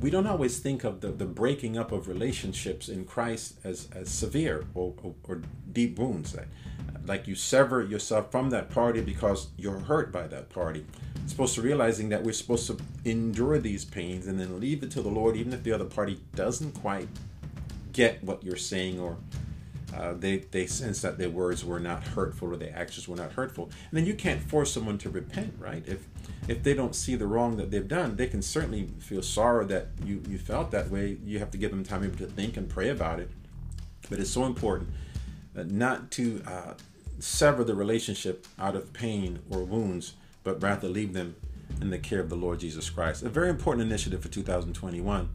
we 0.00 0.10
don't 0.10 0.26
always 0.26 0.58
think 0.58 0.84
of 0.84 1.00
the, 1.00 1.08
the 1.08 1.24
breaking 1.24 1.76
up 1.76 1.90
of 1.90 2.06
relationships 2.06 2.88
in 2.88 3.04
Christ 3.04 3.58
as, 3.64 3.88
as 3.92 4.08
severe 4.08 4.66
or, 4.74 4.94
or, 5.02 5.14
or 5.24 5.42
deep 5.72 5.98
wounds 5.98 6.36
like 7.06 7.28
you 7.28 7.34
sever 7.34 7.82
yourself 7.82 8.30
from 8.30 8.50
that 8.50 8.70
party 8.70 9.00
because 9.00 9.48
you're 9.56 9.78
hurt 9.78 10.12
by 10.12 10.26
that 10.26 10.48
party. 10.50 10.84
It's 11.22 11.32
supposed 11.32 11.54
to 11.54 11.62
realizing 11.62 12.08
that 12.10 12.22
we're 12.22 12.32
supposed 12.32 12.66
to 12.68 12.78
endure 13.04 13.58
these 13.58 13.84
pains 13.84 14.26
and 14.26 14.38
then 14.38 14.60
leave 14.60 14.82
it 14.82 14.90
to 14.92 15.02
the 15.02 15.08
Lord, 15.08 15.36
even 15.36 15.52
if 15.52 15.62
the 15.62 15.72
other 15.72 15.84
party 15.84 16.20
doesn't 16.34 16.72
quite 16.72 17.08
get 17.94 18.22
what 18.22 18.44
you're 18.44 18.56
saying 18.56 19.00
or 19.00 19.16
uh, 19.96 20.12
they 20.14 20.38
they 20.38 20.66
sense 20.66 21.00
that 21.02 21.18
their 21.18 21.30
words 21.30 21.64
were 21.64 21.78
not 21.78 22.02
hurtful 22.02 22.52
or 22.52 22.56
their 22.56 22.76
actions 22.76 23.08
were 23.08 23.16
not 23.16 23.32
hurtful. 23.32 23.64
And 23.90 23.98
then 23.98 24.06
you 24.06 24.14
can't 24.14 24.42
force 24.42 24.72
someone 24.72 24.98
to 24.98 25.08
repent, 25.08 25.54
right? 25.58 25.82
If 25.86 26.06
if 26.48 26.62
they 26.62 26.74
don't 26.74 26.94
see 26.94 27.14
the 27.14 27.26
wrong 27.26 27.56
that 27.56 27.70
they've 27.70 27.86
done, 27.86 28.16
they 28.16 28.26
can 28.26 28.42
certainly 28.42 28.88
feel 28.98 29.22
sorrow 29.22 29.64
that 29.66 29.88
you 30.04 30.20
you 30.28 30.36
felt 30.36 30.72
that 30.72 30.90
way. 30.90 31.16
You 31.24 31.38
have 31.38 31.50
to 31.52 31.58
give 31.58 31.70
them 31.70 31.84
time 31.84 32.14
to 32.16 32.26
think 32.26 32.56
and 32.56 32.68
pray 32.68 32.88
about 32.88 33.20
it. 33.20 33.30
But 34.10 34.18
it's 34.18 34.30
so 34.30 34.44
important 34.44 34.90
uh, 35.56 35.64
not 35.66 36.10
to 36.12 36.42
uh, 36.46 36.74
sever 37.20 37.62
the 37.62 37.74
relationship 37.74 38.46
out 38.58 38.74
of 38.74 38.92
pain 38.92 39.40
or 39.48 39.62
wounds, 39.62 40.14
but 40.42 40.62
rather 40.62 40.88
leave 40.88 41.12
them 41.12 41.36
in 41.80 41.90
the 41.90 41.98
care 41.98 42.20
of 42.20 42.28
the 42.28 42.36
Lord 42.36 42.60
Jesus 42.60 42.90
Christ. 42.90 43.22
A 43.22 43.28
very 43.28 43.48
important 43.48 43.86
initiative 43.86 44.22
for 44.22 44.28
2021. 44.28 45.28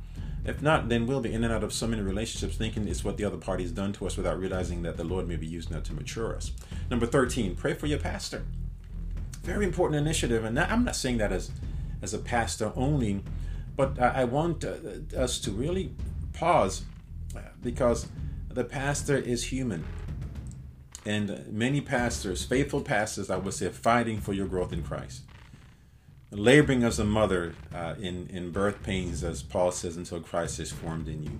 If 0.50 0.63
not, 0.63 0.89
then 0.89 1.06
we'll 1.06 1.22
be 1.22 1.32
in 1.32 1.44
and 1.44 1.53
out 1.53 1.63
of 1.63 1.72
so 1.72 1.86
many 1.86 2.01
relationships 2.01 2.56
thinking 2.56 2.88
it's 2.88 3.03
what 3.03 3.18
the 3.18 3.24
other 3.24 3.38
party's 3.38 3.72
done 3.72 3.94
to 3.94 4.08
us 4.08 4.18
without 4.18 4.39
realizing 4.39 4.82
that 4.82 4.98
the 4.98 5.03
Lord 5.03 5.27
may 5.27 5.36
be 5.36 5.46
using 5.46 5.74
that 5.74 5.84
to 5.86 5.94
mature 5.94 6.36
us. 6.36 6.51
Number 6.89 7.06
13, 7.06 7.56
pray 7.56 7.75
for 7.75 7.86
your 7.86 8.00
pastor. 8.00 8.44
Very 9.44 9.63
important 9.63 10.01
initiative. 10.01 10.44
And 10.44 10.60
I'm 10.60 10.84
not 10.84 10.96
saying 10.96 11.20
that 11.20 11.32
as, 11.32 11.51
as 12.01 12.15
a 12.15 12.18
pastor 12.18 12.74
only, 12.75 13.24
but 13.75 14.00
I, 14.00 14.24
want 14.24 14.65
uh, 14.65 14.77
us 15.15 15.39
to 15.41 15.51
really 15.51 15.94
pause 16.34 16.82
uh, 17.36 17.41
because 17.62 18.08
the 18.50 18.63
pastor 18.63 19.18
is 19.18 19.44
human. 19.44 19.86
And 21.06 21.48
many 21.48 21.79
pastors, 21.79 22.44
faithful 22.44 22.82
pastors, 22.82 23.29
I 23.29 23.38
would 23.38 23.53
say, 23.53 23.70
fighting 23.70 24.20
for 24.20 24.34
your 24.34 24.48
growth 24.48 24.74
in 24.74 24.82
Christ 24.82 25.22
laboring 26.31 26.83
as 26.83 27.00
a 27.00 27.05
mother 27.05 27.55
uh, 27.74 27.95
in, 28.00 28.27
in 28.27 28.51
birth 28.51 28.83
pains, 28.83 29.24
as 29.24 29.41
Paul 29.41 29.71
says, 29.71 29.98
until 29.98 30.19
Christ 30.19 30.59
is 30.59 30.71
formed 30.71 31.07
in 31.07 31.24
you. 31.24 31.39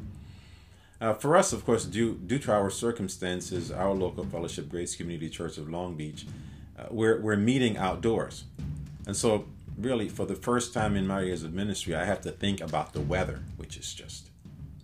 Uh, 1.02 1.14
for 1.14 1.38
us, 1.38 1.54
of 1.54 1.66
course, 1.66 1.86
due, 1.86 2.16
due 2.16 2.40
to 2.40 2.52
our 2.52 2.70
circumstances, 2.70 3.72
our 3.72 3.94
local 3.94 4.26
fellowship, 4.26 4.68
Grace 4.68 4.96
Community 4.96 5.30
Church 5.30 5.58
of 5.58 5.70
Long 5.70 5.96
Beach, 5.96 6.26
uh, 6.78 6.86
we're, 6.90 7.22
we're 7.22 7.38
meeting 7.38 7.78
outdoors. 7.78 8.44
And 9.06 9.16
so, 9.16 9.46
really, 9.78 10.10
for 10.10 10.26
the 10.26 10.36
first 10.36 10.74
time 10.74 10.98
in 10.98 11.08
my 11.08 11.22
years 11.22 11.44
of 11.44 11.54
ministry, 11.54 11.96
I 11.96 12.04
have 12.04 12.22
to 12.22 12.32
think 12.32 12.60
about 12.60 12.94
the 12.94 13.00
weather, 13.00 13.40
which 13.56 13.78
is 13.78 13.94
just, 13.94 14.30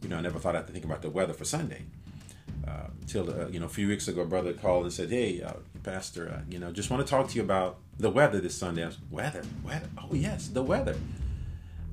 you 0.02 0.08
know, 0.08 0.18
I 0.18 0.22
never 0.22 0.40
thought 0.40 0.56
I 0.56 0.60
had 0.60 0.68
to 0.68 0.74
think 0.74 0.86
about 0.86 1.02
the 1.02 1.10
weather 1.10 1.34
for 1.34 1.44
Sunday. 1.44 1.84
Uh, 2.66 2.88
till, 3.06 3.30
uh, 3.30 3.48
you 3.48 3.60
know, 3.60 3.66
a 3.66 3.70
few 3.70 3.88
weeks 3.88 4.08
ago, 4.08 4.22
a 4.22 4.26
brother 4.26 4.54
called 4.54 4.86
and 4.86 4.94
said, 4.94 5.10
Hey, 5.10 5.42
uh, 5.42 5.54
Pastor, 5.84 6.30
uh, 6.30 6.42
you 6.50 6.58
know, 6.58 6.72
just 6.72 6.90
want 6.90 7.06
to 7.06 7.10
talk 7.10 7.28
to 7.30 7.36
you 7.36 7.44
about 7.44 7.78
the 7.98 8.10
weather 8.10 8.40
this 8.40 8.58
Sunday. 8.58 8.84
I 8.84 8.88
was, 8.88 8.98
weather, 9.10 9.44
weather. 9.64 9.90
Oh 9.98 10.14
yes, 10.14 10.48
the 10.48 10.64
weather. 10.64 10.96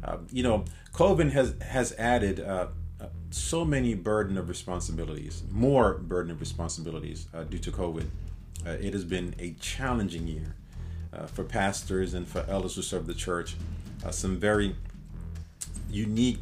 Uh, 0.02 0.18
you 0.30 0.42
know, 0.42 0.64
COVID 0.92 1.30
has 1.30 1.54
has 1.62 1.92
added 1.98 2.40
uh, 2.40 2.68
uh, 3.00 3.06
so 3.30 3.64
many 3.64 3.94
burden 3.94 4.36
of 4.36 4.48
responsibilities, 4.48 5.42
more 5.50 5.94
burden 5.94 6.32
of 6.32 6.40
responsibilities 6.40 7.28
uh, 7.34 7.44
due 7.44 7.58
to 7.58 7.70
COVID. 7.70 8.06
Uh, 8.66 8.70
it 8.70 8.92
has 8.92 9.04
been 9.04 9.34
a 9.38 9.52
challenging 9.54 10.26
year 10.26 10.54
uh, 11.12 11.26
for 11.26 11.44
pastors 11.44 12.14
and 12.14 12.26
for 12.26 12.44
elders 12.48 12.76
who 12.76 12.82
serve 12.82 13.06
the 13.06 13.14
church. 13.14 13.56
some 14.10 14.36
very 14.36 14.74
unique 15.90 16.38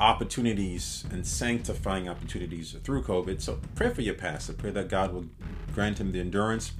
opportunities 0.00 1.04
and 1.12 1.26
sanctifying 1.26 2.08
opportunities 2.08 2.76
through 2.84 3.02
COVID. 3.02 3.40
So 3.40 3.58
pray 3.74 3.90
for 3.90 4.02
your 4.02 4.14
pastor. 4.14 4.52
Pray 4.52 4.70
that 4.72 4.88
God 4.88 5.12
will 5.12 5.26
grant 5.72 5.98
him 5.98 6.12
the 6.12 6.20
endurance 6.20 6.72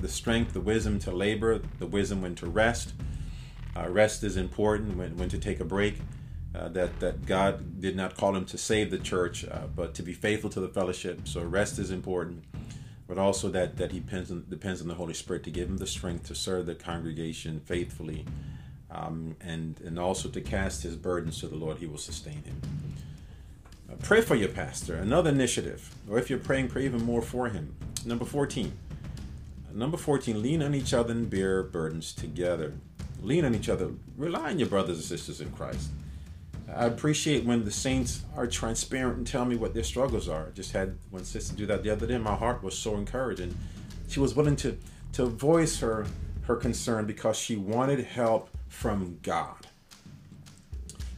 the 0.00 0.08
strength, 0.08 0.52
the 0.52 0.60
wisdom 0.60 0.98
to 1.00 1.10
labor, 1.10 1.60
the 1.78 1.86
wisdom 1.86 2.22
when 2.22 2.34
to 2.36 2.46
rest. 2.46 2.94
Uh, 3.76 3.88
rest 3.88 4.24
is 4.24 4.36
important 4.36 4.96
when, 4.96 5.16
when 5.16 5.28
to 5.28 5.38
take 5.38 5.60
a 5.60 5.64
break. 5.64 6.00
Uh, 6.54 6.66
that 6.68 6.98
that 7.00 7.26
God 7.26 7.80
did 7.80 7.94
not 7.94 8.16
call 8.16 8.34
him 8.34 8.46
to 8.46 8.56
save 8.56 8.90
the 8.90 8.98
church, 8.98 9.44
uh, 9.44 9.66
but 9.76 9.94
to 9.94 10.02
be 10.02 10.14
faithful 10.14 10.48
to 10.50 10.60
the 10.60 10.68
fellowship. 10.68 11.28
So 11.28 11.42
rest 11.42 11.78
is 11.78 11.90
important, 11.90 12.42
but 13.06 13.18
also 13.18 13.50
that 13.50 13.76
that 13.76 13.92
he 13.92 14.00
depends 14.00 14.30
on, 14.30 14.46
depends 14.48 14.80
on 14.80 14.88
the 14.88 14.94
Holy 14.94 15.12
Spirit 15.12 15.44
to 15.44 15.50
give 15.50 15.68
him 15.68 15.76
the 15.76 15.86
strength 15.86 16.26
to 16.28 16.34
serve 16.34 16.64
the 16.64 16.74
congregation 16.74 17.60
faithfully, 17.60 18.24
um, 18.90 19.36
and 19.42 19.78
and 19.84 19.98
also 19.98 20.30
to 20.30 20.40
cast 20.40 20.82
his 20.82 20.96
burdens 20.96 21.38
to 21.40 21.48
the 21.48 21.54
Lord. 21.54 21.78
He 21.78 21.86
will 21.86 21.98
sustain 21.98 22.42
him. 22.42 22.60
Uh, 23.88 23.96
pray 24.02 24.22
for 24.22 24.34
your 24.34 24.48
pastor. 24.48 24.96
Another 24.96 25.30
initiative, 25.30 25.94
or 26.08 26.18
if 26.18 26.30
you're 26.30 26.38
praying, 26.38 26.68
pray 26.68 26.86
even 26.86 27.04
more 27.04 27.22
for 27.22 27.50
him. 27.50 27.74
Number 28.06 28.24
fourteen 28.24 28.72
Number 29.72 29.96
14, 29.96 30.40
lean 30.40 30.62
on 30.62 30.74
each 30.74 30.94
other 30.94 31.12
and 31.12 31.28
bear 31.28 31.62
burdens 31.62 32.12
together. 32.12 32.74
Lean 33.22 33.44
on 33.44 33.54
each 33.54 33.68
other. 33.68 33.90
Rely 34.16 34.50
on 34.50 34.58
your 34.58 34.68
brothers 34.68 34.96
and 34.96 35.04
sisters 35.04 35.40
in 35.40 35.50
Christ. 35.52 35.90
I 36.74 36.86
appreciate 36.86 37.44
when 37.44 37.64
the 37.64 37.70
saints 37.70 38.22
are 38.36 38.46
transparent 38.46 39.18
and 39.18 39.26
tell 39.26 39.44
me 39.44 39.56
what 39.56 39.74
their 39.74 39.84
struggles 39.84 40.28
are. 40.28 40.48
I 40.48 40.50
just 40.50 40.72
had 40.72 40.98
one 41.10 41.24
sister 41.24 41.56
do 41.56 41.66
that 41.66 41.82
the 41.82 41.90
other 41.90 42.06
day. 42.06 42.18
My 42.18 42.34
heart 42.34 42.62
was 42.62 42.76
so 42.76 42.96
encouraged, 42.96 43.40
and 43.40 43.56
she 44.08 44.20
was 44.20 44.34
willing 44.34 44.56
to 44.56 44.76
to 45.14 45.26
voice 45.26 45.80
her 45.80 46.06
her 46.42 46.56
concern 46.56 47.06
because 47.06 47.36
she 47.36 47.56
wanted 47.56 48.04
help 48.04 48.50
from 48.68 49.18
God. 49.22 49.67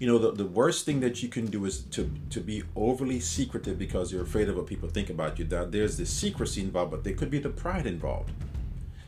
You 0.00 0.06
know, 0.06 0.18
the, 0.18 0.32
the 0.32 0.46
worst 0.46 0.86
thing 0.86 1.00
that 1.00 1.22
you 1.22 1.28
can 1.28 1.46
do 1.46 1.66
is 1.66 1.82
to 1.82 2.10
to 2.30 2.40
be 2.40 2.64
overly 2.74 3.20
secretive 3.20 3.78
because 3.78 4.10
you're 4.10 4.22
afraid 4.22 4.48
of 4.48 4.56
what 4.56 4.66
people 4.66 4.88
think 4.88 5.10
about 5.10 5.38
you. 5.38 5.44
That 5.44 5.70
there's 5.70 5.98
this 5.98 6.10
secrecy 6.10 6.62
involved, 6.62 6.90
but 6.90 7.04
there 7.04 7.12
could 7.12 7.30
be 7.30 7.38
the 7.38 7.50
pride 7.50 7.86
involved 7.86 8.32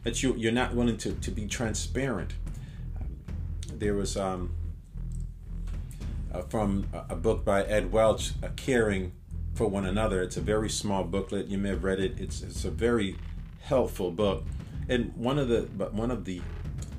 that 0.03 0.23
you 0.23 0.35
you're 0.37 0.53
not 0.53 0.75
willing 0.75 0.97
to 0.99 1.13
to 1.13 1.31
be 1.31 1.47
transparent. 1.47 2.35
There 3.73 3.95
was 3.95 4.17
um, 4.17 4.55
uh, 6.33 6.43
from 6.43 6.87
a, 6.93 7.17
book 7.17 7.45
by 7.45 7.65
Ed 7.65 7.93
Welch, 7.93 8.33
"Caring 8.57 9.13
for 9.55 9.67
One 9.67 9.87
Another." 9.87 10.23
It's 10.23 10.37
a 10.37 10.43
very 10.43 10.69
small 10.69 11.05
booklet. 11.05 11.47
You 11.47 11.59
may 11.59 11.71
have 11.71 11.85
read 11.85 12.01
it. 12.01 12.19
It's 12.19 12.43
it's 12.43 12.65
a 12.65 12.71
very 12.71 13.17
helpful 13.61 14.11
book, 14.11 14.45
and 14.89 15.13
one 15.17 15.39
of 15.39 15.49
the 15.49 15.69
but 15.77 15.95
one 15.95 16.11
of 16.11 16.25
the 16.25 16.43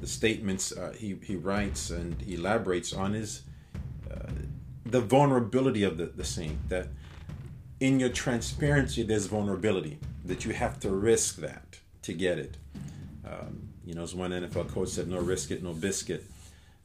the 0.01 0.07
statements 0.07 0.71
uh, 0.71 0.93
he 0.97 1.17
he 1.21 1.35
writes 1.35 1.89
and 1.89 2.21
elaborates 2.27 2.93
on 2.93 3.15
is 3.15 3.43
the 4.93 5.01
vulnerability 5.01 5.83
of 5.83 5.97
the 5.97 6.05
the 6.05 6.23
saint 6.23 6.57
that 6.69 6.88
in 7.79 8.00
your 8.00 8.09
transparency 8.09 9.03
there's 9.03 9.25
vulnerability 9.25 9.95
that 10.23 10.45
you 10.45 10.53
have 10.53 10.79
to 10.79 10.89
risk 10.89 11.38
that 11.38 11.79
to 12.01 12.13
get 12.13 12.38
it 12.39 12.57
um, 13.25 13.69
you 13.85 13.93
know, 13.93 14.03
as 14.03 14.15
one 14.15 14.31
NFL 14.31 14.69
coach 14.69 14.89
said, 14.89 15.07
no 15.07 15.19
risk 15.19 15.51
it, 15.51 15.63
no 15.63 15.73
biscuit. 15.73 16.25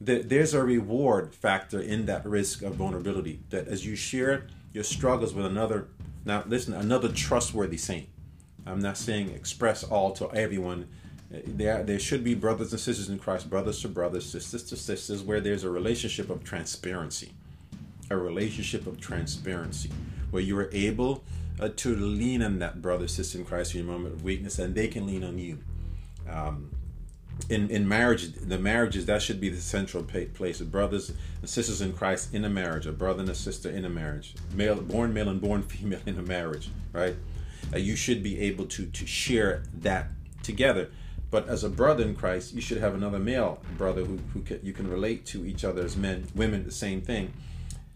There's 0.01 0.53
a 0.53 0.63
reward 0.63 1.35
factor 1.35 1.81
in 1.81 2.05
that 2.05 2.25
risk 2.25 2.61
of 2.61 2.75
vulnerability. 2.75 3.41
That 3.49 3.67
as 3.67 3.85
you 3.85 3.97
share 3.97 4.47
your 4.71 4.85
struggles 4.85 5.33
with 5.33 5.45
another, 5.45 5.89
now 6.23 6.43
listen, 6.47 6.73
another 6.73 7.09
trustworthy 7.09 7.77
saint. 7.77 8.07
I'm 8.65 8.79
not 8.79 8.97
saying 8.97 9.29
express 9.31 9.83
all 9.83 10.11
to 10.13 10.31
everyone. 10.31 10.87
There, 11.29 11.83
there 11.83 11.99
should 11.99 12.23
be 12.23 12.33
brothers 12.33 12.71
and 12.71 12.79
sisters 12.79 13.09
in 13.09 13.19
Christ, 13.19 13.49
brothers 13.49 13.81
to 13.81 13.89
brothers, 13.89 14.25
sisters 14.25 14.63
to 14.65 14.77
sisters, 14.77 15.21
where 15.21 15.41
there's 15.41 15.65
a 15.65 15.69
relationship 15.69 16.29
of 16.29 16.43
transparency, 16.43 17.33
a 18.09 18.17
relationship 18.17 18.87
of 18.87 18.99
transparency, 18.99 19.91
where 20.31 20.41
you 20.41 20.57
are 20.57 20.69
able 20.71 21.23
uh, 21.59 21.69
to 21.75 21.95
lean 21.95 22.41
on 22.41 22.59
that 22.59 22.81
brother, 22.81 23.07
sister 23.07 23.37
in 23.37 23.45
Christ 23.45 23.75
in 23.75 23.85
your 23.85 23.91
moment 23.91 24.15
of 24.15 24.23
weakness, 24.23 24.59
and 24.59 24.75
they 24.75 24.87
can 24.87 25.05
lean 25.05 25.23
on 25.23 25.37
you 25.37 25.59
um, 26.29 26.69
in 27.49 27.69
in 27.69 27.87
marriage, 27.87 28.33
the 28.33 28.57
marriages 28.57 29.05
that 29.05 29.21
should 29.21 29.39
be 29.39 29.49
the 29.49 29.61
central 29.61 30.03
place. 30.03 30.59
Of 30.59 30.71
Brothers 30.71 31.11
and 31.39 31.49
sisters 31.49 31.81
in 31.81 31.93
Christ 31.93 32.33
in 32.33 32.43
a 32.43 32.49
marriage, 32.49 32.85
a 32.85 32.91
brother 32.91 33.21
and 33.21 33.29
a 33.29 33.35
sister 33.35 33.69
in 33.69 33.85
a 33.85 33.89
marriage, 33.89 34.35
male, 34.53 34.75
born 34.75 35.13
male 35.13 35.29
and 35.29 35.39
born 35.39 35.63
female 35.69 36.01
in 36.05 36.17
a 36.17 36.21
marriage, 36.21 36.69
right? 36.91 37.15
Uh, 37.73 37.77
you 37.77 37.95
should 37.95 38.21
be 38.23 38.39
able 38.39 38.65
to 38.65 38.85
to 38.87 39.05
share 39.05 39.63
that 39.73 40.07
together. 40.43 40.89
But 41.31 41.47
as 41.47 41.63
a 41.63 41.69
brother 41.69 42.03
in 42.03 42.15
Christ, 42.15 42.55
you 42.55 42.61
should 42.61 42.79
have 42.79 42.95
another 42.95 43.19
male 43.19 43.61
brother 43.77 44.03
who, 44.03 44.17
who 44.33 44.41
can, 44.41 44.59
you 44.63 44.73
can 44.73 44.89
relate 44.89 45.27
to 45.27 45.45
each 45.45 45.63
other 45.63 45.83
as 45.83 45.95
men, 45.95 46.25
women, 46.33 46.63
the 46.63 46.71
same 46.71 47.01
thing. 47.01 47.33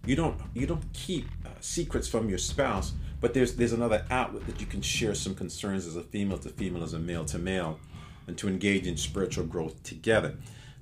You 0.06 0.16
don't 0.16 0.40
you 0.54 0.68
don't 0.68 0.84
keep 0.94 1.28
uh, 1.46 1.50
secrets 1.62 2.08
from 2.08 2.28
your 2.30 2.38
spouse, 2.38 2.94
but 3.22 3.34
there's 3.34 3.56
there's 3.56 3.74
another 3.74 4.06
outlet 4.10 4.46
that 4.48 4.60
you 4.60 4.66
can 4.66 4.82
share 4.82 5.16
some 5.16 5.34
concerns 5.34 5.88
as 5.88 5.96
a 5.96 6.04
female 6.04 6.38
to 6.40 6.50
female, 6.50 6.84
as 6.84 6.94
a 6.94 7.00
male 7.00 7.26
to 7.26 7.40
male 7.40 7.80
and 8.28 8.38
to 8.38 8.48
engage 8.48 8.88
in 8.88 8.98
spiritual 8.98 9.46
growth 9.46 9.82
together. 9.84 10.36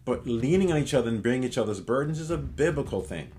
But 0.05 0.25
leaning 0.25 0.71
on 0.71 0.79
each 0.79 0.93
other 0.93 1.09
and 1.09 1.21
bearing 1.21 1.43
each 1.43 1.57
other's 1.57 1.79
burdens 1.79 2.19
is 2.19 2.31
a 2.31 2.37
biblical 2.37 3.01
thing. 3.01 3.31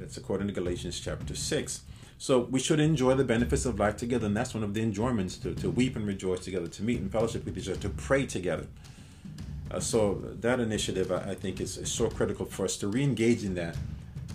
It's 0.00 0.16
according 0.16 0.48
to 0.48 0.52
Galatians 0.52 1.00
chapter 1.00 1.34
6. 1.34 1.82
So 2.18 2.40
we 2.40 2.58
should 2.58 2.80
enjoy 2.80 3.14
the 3.14 3.24
benefits 3.24 3.64
of 3.64 3.78
life 3.78 3.96
together, 3.96 4.26
and 4.26 4.36
that's 4.36 4.52
one 4.52 4.64
of 4.64 4.74
the 4.74 4.82
enjoyments 4.82 5.36
to, 5.38 5.54
to 5.54 5.70
weep 5.70 5.94
and 5.94 6.04
rejoice 6.06 6.40
together, 6.40 6.66
to 6.66 6.82
meet 6.82 7.00
and 7.00 7.10
fellowship 7.10 7.44
with 7.44 7.56
each 7.56 7.68
other, 7.68 7.78
to 7.78 7.88
pray 7.90 8.26
together. 8.26 8.66
Uh, 9.70 9.78
so 9.78 10.14
that 10.40 10.58
initiative, 10.58 11.12
I, 11.12 11.30
I 11.30 11.34
think, 11.34 11.60
is, 11.60 11.76
is, 11.76 11.92
so 11.92 12.08
critical 12.08 12.44
for 12.44 12.64
us 12.64 12.76
to 12.78 12.88
re-engage 12.88 13.44
in 13.44 13.54
that. 13.54 13.76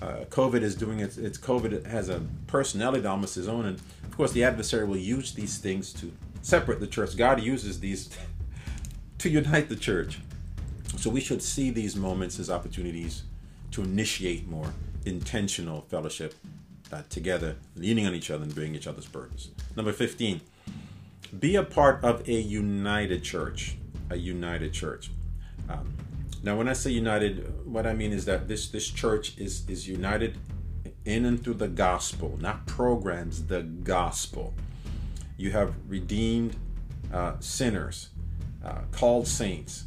Uh, 0.04 0.26
COVID 0.26 0.64
is 0.64 0.76
doing 0.76 1.00
its, 1.00 1.18
its 1.18 1.38
COVID 1.38 1.86
has 1.86 2.10
a 2.10 2.22
personality 2.48 3.08
almost 3.08 3.38
its 3.38 3.48
own, 3.48 3.66
and 3.66 3.80
of 4.04 4.18
course 4.18 4.34
the 4.34 4.44
adversary 4.44 4.86
will 4.86 4.98
use 4.98 5.34
these 5.34 5.60
things 5.60 5.94
to 5.94 6.12
separate 6.42 6.82
the 6.82 6.88
church. 6.88 7.16
God 7.16 7.42
uses 7.42 7.80
these 7.80 8.10
to 9.20 9.30
unite 9.30 9.70
the 9.70 9.78
church. 9.78 10.20
So 10.98 11.10
we 11.10 11.22
should 11.22 11.42
see 11.42 11.70
these 11.70 11.96
moments 11.96 12.38
as 12.38 12.50
opportunities 12.50 13.24
to 13.72 13.82
initiate 13.82 14.46
more 14.50 14.74
intentional 15.06 15.82
fellowship 15.88 16.36
uh, 16.92 17.04
together, 17.10 17.56
leaning 17.78 18.06
on 18.06 18.14
each 18.14 18.30
other 18.30 18.44
and 18.44 18.54
bearing 18.54 18.76
each 18.76 18.88
other's 18.88 19.08
burdens. 19.08 19.52
Number 19.78 19.94
15, 19.94 20.42
be 21.40 21.56
a 21.56 21.64
part 21.64 22.04
of 22.04 22.28
a 22.28 22.42
united 22.42 23.24
church. 23.24 23.78
A 24.10 24.18
united 24.18 24.74
church. 24.74 25.12
Um, 25.70 25.94
now, 26.44 26.58
when 26.58 26.68
I 26.68 26.74
say 26.74 26.92
united, 26.92 27.66
what 27.66 27.88
I 27.88 27.94
mean 27.94 28.12
is 28.12 28.26
that 28.26 28.50
this, 28.50 28.68
this 28.68 28.90
church 28.90 29.38
is, 29.38 29.64
is 29.70 29.88
united 29.88 30.38
in 31.06 31.24
and 31.24 31.42
through 31.42 31.54
the 31.54 31.70
gospel, 31.70 32.38
not 32.42 32.66
programs, 32.68 33.48
the 33.48 33.64
gospel. 33.64 34.54
You 35.38 35.52
have 35.52 35.74
redeemed 35.88 36.58
uh, 37.14 37.36
sinners 37.40 38.10
uh, 38.64 38.82
called 38.92 39.26
saints, 39.26 39.86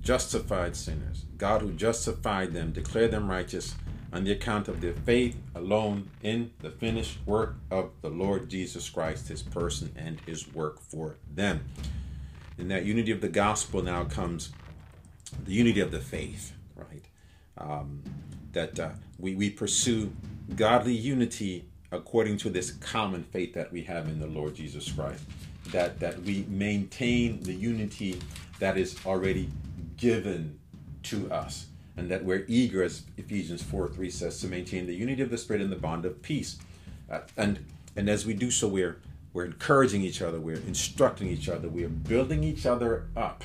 justified 0.00 0.76
sinners, 0.76 1.26
God 1.36 1.60
who 1.60 1.72
justified 1.72 2.52
them, 2.52 2.70
declared 2.70 3.10
them 3.10 3.28
righteous, 3.28 3.74
on 4.12 4.22
the 4.22 4.32
account 4.32 4.68
of 4.68 4.80
their 4.80 4.94
faith 4.94 5.36
alone 5.56 6.08
in 6.22 6.52
the 6.60 6.70
finished 6.70 7.18
work 7.26 7.56
of 7.70 7.90
the 8.00 8.10
Lord 8.10 8.48
Jesus 8.48 8.88
Christ, 8.88 9.28
his 9.28 9.42
person 9.42 9.92
and 9.96 10.20
his 10.20 10.52
work 10.52 10.80
for 10.80 11.16
them. 11.32 11.64
In 12.58 12.68
that 12.68 12.84
unity 12.84 13.10
of 13.10 13.20
the 13.20 13.28
gospel 13.28 13.82
now 13.82 14.04
comes 14.04 14.50
the 15.44 15.52
unity 15.52 15.80
of 15.80 15.90
the 15.90 16.00
faith, 16.00 16.52
right? 16.76 17.04
Um, 17.58 18.02
that 18.52 18.78
uh, 18.78 18.90
we, 19.18 19.34
we 19.34 19.50
pursue 19.50 20.12
godly 20.56 20.94
unity 20.94 21.66
according 21.92 22.36
to 22.38 22.50
this 22.50 22.72
common 22.72 23.24
faith 23.24 23.54
that 23.54 23.72
we 23.72 23.82
have 23.82 24.08
in 24.08 24.20
the 24.20 24.26
Lord 24.26 24.54
Jesus 24.54 24.90
Christ. 24.90 25.24
That, 25.72 26.00
that 26.00 26.20
we 26.22 26.46
maintain 26.48 27.40
the 27.42 27.52
unity 27.52 28.20
that 28.58 28.76
is 28.76 28.96
already 29.06 29.50
given 29.96 30.58
to 31.04 31.30
us 31.30 31.66
and 31.96 32.10
that 32.10 32.24
we're 32.24 32.44
eager, 32.48 32.82
as 32.82 33.02
Ephesians 33.18 33.62
4 33.62 33.88
3 33.88 34.10
says, 34.10 34.40
to 34.40 34.48
maintain 34.48 34.86
the 34.86 34.94
unity 34.94 35.22
of 35.22 35.30
the 35.30 35.38
Spirit 35.38 35.60
in 35.60 35.70
the 35.70 35.76
bond 35.76 36.04
of 36.04 36.22
peace. 36.22 36.58
Uh, 37.10 37.20
and 37.36 37.64
and 37.96 38.08
as 38.08 38.24
we 38.24 38.32
do 38.32 38.50
so, 38.50 38.68
we're 38.68 38.96
we're 39.32 39.44
encouraging 39.44 40.02
each 40.02 40.22
other, 40.22 40.40
we're 40.40 40.56
instructing 40.56 41.28
each 41.28 41.48
other, 41.48 41.68
we're 41.68 41.88
building 41.88 42.42
each 42.42 42.66
other 42.66 43.08
up 43.16 43.44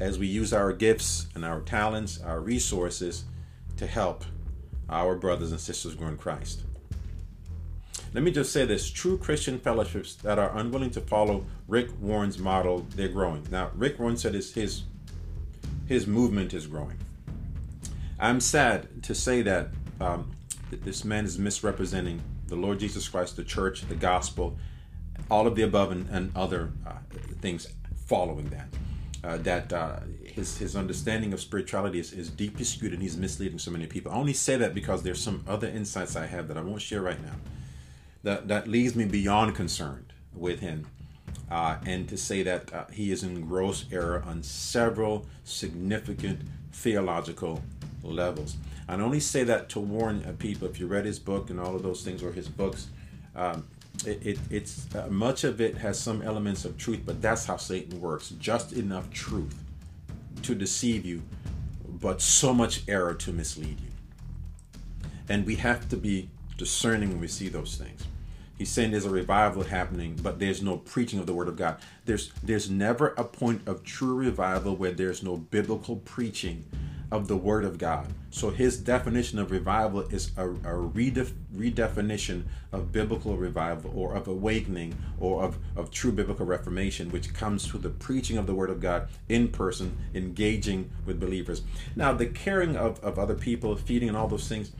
as 0.00 0.18
we 0.18 0.26
use 0.26 0.52
our 0.52 0.72
gifts 0.72 1.26
and 1.34 1.44
our 1.44 1.60
talents, 1.60 2.20
our 2.20 2.40
resources 2.40 3.24
to 3.76 3.86
help 3.86 4.24
our 4.88 5.16
brothers 5.16 5.50
and 5.50 5.60
sisters 5.60 5.94
grow 5.94 6.08
in 6.08 6.16
Christ. 6.16 6.62
Let 8.14 8.22
me 8.22 8.30
just 8.30 8.52
say 8.52 8.64
this 8.64 8.88
true 8.90 9.18
Christian 9.18 9.58
fellowships 9.58 10.14
that 10.16 10.38
are 10.38 10.56
unwilling 10.56 10.90
to 10.92 11.00
follow 11.00 11.44
Rick 11.68 11.90
Warren's 12.00 12.38
model, 12.38 12.86
they're 12.94 13.08
growing. 13.08 13.46
Now, 13.50 13.70
Rick 13.74 13.98
Warren 13.98 14.16
said 14.16 14.34
his, 14.34 14.54
his, 14.54 14.84
his 15.86 16.06
movement 16.06 16.54
is 16.54 16.66
growing. 16.66 16.96
I'm 18.18 18.40
sad 18.40 19.02
to 19.02 19.14
say 19.14 19.42
that, 19.42 19.68
um, 20.00 20.30
that 20.70 20.82
this 20.84 21.04
man 21.04 21.24
is 21.24 21.38
misrepresenting 21.38 22.22
the 22.46 22.56
Lord 22.56 22.78
Jesus 22.78 23.08
Christ, 23.08 23.36
the 23.36 23.44
church, 23.44 23.82
the 23.82 23.94
gospel, 23.94 24.56
all 25.30 25.46
of 25.46 25.56
the 25.56 25.62
above, 25.62 25.90
and, 25.90 26.08
and 26.08 26.30
other 26.34 26.70
uh, 26.86 26.92
things 27.40 27.66
following 28.06 28.48
that. 28.50 28.68
Uh, 29.24 29.38
that 29.38 29.72
uh, 29.72 29.96
his 30.24 30.58
his 30.58 30.76
understanding 30.76 31.32
of 31.32 31.40
spirituality 31.40 31.98
is, 31.98 32.12
is 32.12 32.28
deeply 32.30 32.64
skewed 32.64 32.92
and 32.92 33.02
he's 33.02 33.16
misleading 33.16 33.58
so 33.58 33.70
many 33.70 33.86
people. 33.86 34.12
I 34.12 34.14
only 34.14 34.34
say 34.34 34.56
that 34.56 34.74
because 34.74 35.02
there's 35.02 35.20
some 35.20 35.42
other 35.48 35.66
insights 35.68 36.16
I 36.16 36.26
have 36.26 36.48
that 36.48 36.56
I 36.56 36.60
won't 36.60 36.82
share 36.82 37.02
right 37.02 37.20
now. 37.22 37.34
That 38.22 38.48
that 38.48 38.68
leaves 38.68 38.94
me 38.94 39.04
beyond 39.04 39.54
concerned 39.56 40.12
with 40.34 40.60
him, 40.60 40.86
uh, 41.50 41.76
and 41.86 42.08
to 42.08 42.16
say 42.16 42.42
that 42.42 42.72
uh, 42.72 42.84
he 42.92 43.10
is 43.10 43.22
in 43.22 43.46
gross 43.46 43.86
error 43.90 44.22
on 44.26 44.42
several 44.42 45.26
significant 45.44 46.40
theological 46.72 47.62
levels. 48.02 48.56
I 48.88 48.94
only 48.94 49.20
say 49.20 49.42
that 49.44 49.68
to 49.70 49.80
warn 49.80 50.24
uh, 50.24 50.32
people. 50.38 50.68
If 50.68 50.78
you 50.78 50.86
read 50.86 51.04
his 51.04 51.18
book 51.18 51.50
and 51.50 51.58
all 51.58 51.74
of 51.74 51.82
those 51.82 52.04
things, 52.04 52.22
or 52.22 52.32
his 52.32 52.48
books, 52.48 52.88
um, 53.34 53.66
it, 54.04 54.26
it, 54.26 54.38
it's 54.50 54.94
uh, 54.94 55.06
much 55.08 55.44
of 55.44 55.60
it 55.60 55.78
has 55.78 55.98
some 55.98 56.22
elements 56.22 56.64
of 56.64 56.76
truth, 56.76 57.00
but 57.06 57.22
that's 57.22 57.46
how 57.46 57.56
Satan 57.56 58.00
works. 58.00 58.30
Just 58.38 58.72
enough 58.72 59.10
truth 59.10 59.54
to 60.42 60.54
deceive 60.54 61.04
you, 61.04 61.22
but 61.88 62.20
so 62.20 62.52
much 62.52 62.82
error 62.88 63.14
to 63.14 63.32
mislead 63.32 63.80
you. 63.80 65.10
And 65.28 65.46
we 65.46 65.56
have 65.56 65.88
to 65.88 65.96
be 65.96 66.28
discerning 66.56 67.10
when 67.10 67.20
we 67.20 67.28
see 67.28 67.48
those 67.48 67.76
things. 67.76 68.04
He's 68.58 68.70
saying 68.70 68.90
there's 68.90 69.04
a 69.04 69.10
revival 69.10 69.64
happening, 69.64 70.18
but 70.22 70.38
there's 70.38 70.62
no 70.62 70.78
preaching 70.78 71.18
of 71.18 71.26
the 71.26 71.34
word 71.34 71.48
of 71.48 71.56
God. 71.56 71.78
There's 72.04 72.32
there's 72.42 72.70
never 72.70 73.08
a 73.08 73.24
point 73.24 73.62
of 73.66 73.84
true 73.84 74.14
revival 74.14 74.76
where 74.76 74.92
there's 74.92 75.22
no 75.22 75.36
biblical 75.36 75.96
preaching 75.96 76.64
of 77.10 77.28
the 77.28 77.36
Word 77.36 77.64
of 77.64 77.78
God. 77.78 78.06
So 78.30 78.50
his 78.50 78.78
definition 78.78 79.38
of 79.38 79.50
revival 79.50 80.00
is 80.00 80.32
a, 80.36 80.48
a 80.48 80.74
redef, 80.74 81.32
redefinition 81.54 82.44
of 82.72 82.92
biblical 82.92 83.36
revival 83.36 83.92
or 83.94 84.14
of 84.14 84.26
awakening 84.26 84.96
or 85.20 85.42
of, 85.42 85.58
of 85.76 85.90
true 85.90 86.12
biblical 86.12 86.44
reformation, 86.44 87.10
which 87.10 87.32
comes 87.32 87.66
through 87.66 87.80
the 87.80 87.90
preaching 87.90 88.36
of 88.36 88.46
the 88.46 88.54
Word 88.54 88.70
of 88.70 88.80
God 88.80 89.08
in 89.28 89.48
person, 89.48 89.96
engaging 90.14 90.90
with 91.04 91.20
believers. 91.20 91.62
Now, 91.94 92.12
the 92.12 92.26
caring 92.26 92.76
of, 92.76 93.02
of 93.04 93.18
other 93.18 93.34
people, 93.34 93.76
feeding, 93.76 94.08
and 94.08 94.16
all 94.16 94.28
those 94.28 94.48
things. 94.48 94.72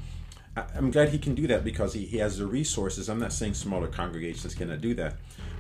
I'm 0.57 0.90
glad 0.90 1.11
he 1.11 1.19
can 1.19 1.35
do 1.35 1.47
that 1.49 1.64
because 1.64 1.92
he, 1.92 2.07
he 2.07 2.16
has 2.19 2.38
the 2.38 2.47
resources. 2.47 3.11
I'm 3.11 3.19
not 3.19 3.33
saying 3.33 3.55
smaller 3.55 3.88
congregations 3.88 4.55
cannot 4.55 4.81
do 4.81 4.95
that. 4.95 5.16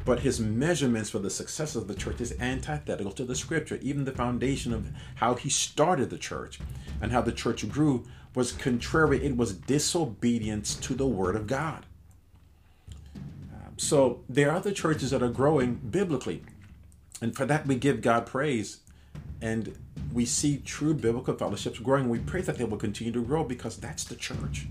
But 0.06 0.20
his 0.20 0.40
measurements 0.40 1.10
for 1.10 1.18
the 1.18 1.28
success 1.28 1.76
of 1.76 1.86
the 1.86 1.94
church 1.94 2.20
is 2.20 2.34
antithetical 2.40 3.12
to 3.12 3.24
the 3.24 3.34
scripture. 3.34 3.78
Even 3.82 4.04
the 4.04 4.12
foundation 4.12 4.72
of 4.72 4.90
how 5.16 5.34
he 5.34 5.50
started 5.50 6.08
the 6.08 6.16
church 6.16 6.60
and 7.02 7.12
how 7.12 7.20
the 7.20 7.32
church 7.32 7.68
grew 7.68 8.06
was 8.34 8.52
contrary, 8.52 9.24
it 9.24 9.36
was 9.36 9.52
disobedience 9.52 10.74
to 10.76 10.94
the 10.94 11.06
word 11.06 11.36
of 11.36 11.46
God. 11.46 11.84
Um, 13.16 13.74
so 13.76 14.22
there 14.28 14.50
are 14.50 14.56
other 14.56 14.72
churches 14.72 15.10
that 15.10 15.22
are 15.22 15.28
growing 15.28 15.74
biblically. 15.74 16.42
And 17.20 17.36
for 17.36 17.44
that, 17.46 17.66
we 17.66 17.74
give 17.74 18.00
God 18.00 18.24
praise. 18.24 18.80
And 19.42 19.76
we 20.12 20.24
see 20.24 20.58
true 20.58 20.94
biblical 20.94 21.34
fellowships 21.34 21.80
growing. 21.80 22.08
We 22.08 22.20
pray 22.20 22.40
that 22.42 22.56
they 22.56 22.64
will 22.64 22.78
continue 22.78 23.12
to 23.12 23.22
grow 23.22 23.44
because 23.44 23.76
that's 23.76 24.04
the 24.04 24.16
church. 24.16 24.68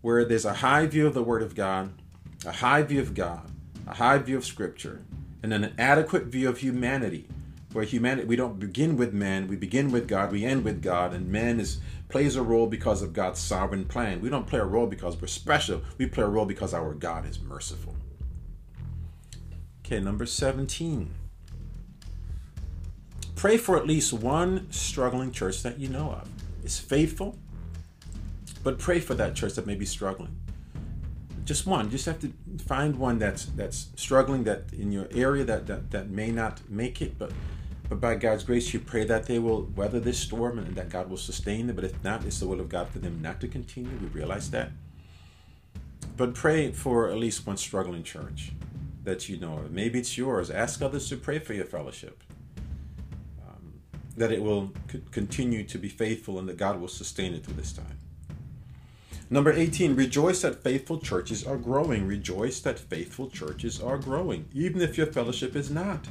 Where 0.00 0.24
there's 0.24 0.44
a 0.44 0.54
high 0.54 0.86
view 0.86 1.06
of 1.06 1.14
the 1.14 1.22
Word 1.22 1.42
of 1.42 1.54
God, 1.54 1.92
a 2.46 2.52
high 2.52 2.82
view 2.82 3.00
of 3.00 3.14
God, 3.14 3.50
a 3.86 3.94
high 3.94 4.18
view 4.18 4.36
of 4.36 4.44
Scripture, 4.46 5.02
and 5.42 5.52
an 5.52 5.74
adequate 5.78 6.24
view 6.26 6.48
of 6.48 6.58
humanity. 6.58 7.26
Where 7.72 7.84
humanity, 7.84 8.26
we 8.26 8.36
don't 8.36 8.58
begin 8.58 8.96
with 8.96 9.12
man, 9.12 9.46
we 9.46 9.56
begin 9.56 9.92
with 9.92 10.08
God, 10.08 10.32
we 10.32 10.44
end 10.44 10.64
with 10.64 10.82
God, 10.82 11.14
and 11.14 11.28
man 11.28 11.60
is 11.60 11.80
plays 12.08 12.36
a 12.36 12.42
role 12.42 12.66
because 12.66 13.02
of 13.02 13.12
God's 13.12 13.40
sovereign 13.40 13.84
plan. 13.84 14.20
We 14.20 14.28
don't 14.28 14.46
play 14.46 14.58
a 14.58 14.64
role 14.64 14.86
because 14.86 15.20
we're 15.20 15.28
special. 15.28 15.82
We 15.96 16.06
play 16.06 16.24
a 16.24 16.28
role 16.28 16.44
because 16.44 16.74
our 16.74 16.92
God 16.92 17.26
is 17.26 17.40
merciful. 17.40 17.94
Okay, 19.84 20.00
number 20.00 20.26
17. 20.26 21.14
Pray 23.36 23.56
for 23.56 23.76
at 23.76 23.86
least 23.86 24.12
one 24.12 24.70
struggling 24.70 25.32
church 25.32 25.62
that 25.62 25.78
you 25.78 25.88
know 25.88 26.10
of. 26.10 26.28
It's 26.62 26.78
faithful, 26.78 27.38
but 28.62 28.78
pray 28.78 29.00
for 29.00 29.14
that 29.14 29.34
church 29.34 29.54
that 29.54 29.66
may 29.66 29.74
be 29.74 29.86
struggling 29.86 30.36
just 31.50 31.66
one. 31.66 31.86
You 31.86 31.90
just 31.92 32.06
have 32.06 32.20
to 32.20 32.32
find 32.64 32.94
one 32.96 33.18
that's 33.18 33.46
that's 33.46 33.88
struggling 33.96 34.44
that 34.44 34.72
in 34.72 34.92
your 34.92 35.08
area 35.10 35.42
that 35.44 35.66
that, 35.66 35.90
that 35.90 36.08
may 36.08 36.30
not 36.30 36.60
make 36.70 37.02
it, 37.02 37.18
but 37.18 37.32
but 37.88 38.00
by 38.00 38.14
God's 38.14 38.44
grace, 38.44 38.72
you 38.72 38.78
pray 38.78 39.02
that 39.04 39.26
they 39.26 39.40
will 39.40 39.64
weather 39.74 39.98
this 39.98 40.16
storm 40.16 40.60
and 40.60 40.76
that 40.76 40.90
God 40.90 41.10
will 41.10 41.16
sustain 41.16 41.66
them. 41.66 41.74
But 41.74 41.84
if 41.84 42.04
not, 42.04 42.24
it's 42.24 42.38
the 42.38 42.46
will 42.46 42.60
of 42.60 42.68
God 42.68 42.88
for 42.88 43.00
them 43.00 43.20
not 43.20 43.40
to 43.40 43.48
continue. 43.48 43.90
We 44.00 44.06
realize 44.06 44.52
that. 44.52 44.70
But 46.16 46.34
pray 46.34 46.70
for 46.70 47.08
at 47.08 47.16
least 47.16 47.44
one 47.44 47.56
struggling 47.56 48.04
church 48.04 48.52
that 49.02 49.28
you 49.28 49.36
know 49.36 49.54
of. 49.54 49.72
Maybe 49.72 49.98
it's 49.98 50.16
yours. 50.16 50.52
Ask 50.52 50.82
others 50.82 51.08
to 51.08 51.16
pray 51.16 51.40
for 51.40 51.52
your 51.52 51.64
fellowship. 51.64 52.22
Um, 53.44 53.80
that 54.16 54.30
it 54.30 54.40
will 54.40 54.72
c- 54.92 55.02
continue 55.10 55.64
to 55.64 55.78
be 55.78 55.88
faithful 55.88 56.38
and 56.38 56.48
that 56.48 56.58
God 56.58 56.80
will 56.80 56.86
sustain 56.86 57.34
it 57.34 57.44
through 57.44 57.54
this 57.54 57.72
time. 57.72 57.98
Number 59.32 59.52
18, 59.52 59.94
rejoice 59.94 60.42
that 60.42 60.64
faithful 60.64 60.98
churches 60.98 61.46
are 61.46 61.56
growing. 61.56 62.04
Rejoice 62.04 62.58
that 62.60 62.80
faithful 62.80 63.30
churches 63.30 63.80
are 63.80 63.96
growing, 63.96 64.48
even 64.52 64.80
if 64.80 64.98
your 64.98 65.06
fellowship 65.06 65.54
is 65.54 65.70
not. 65.70 66.08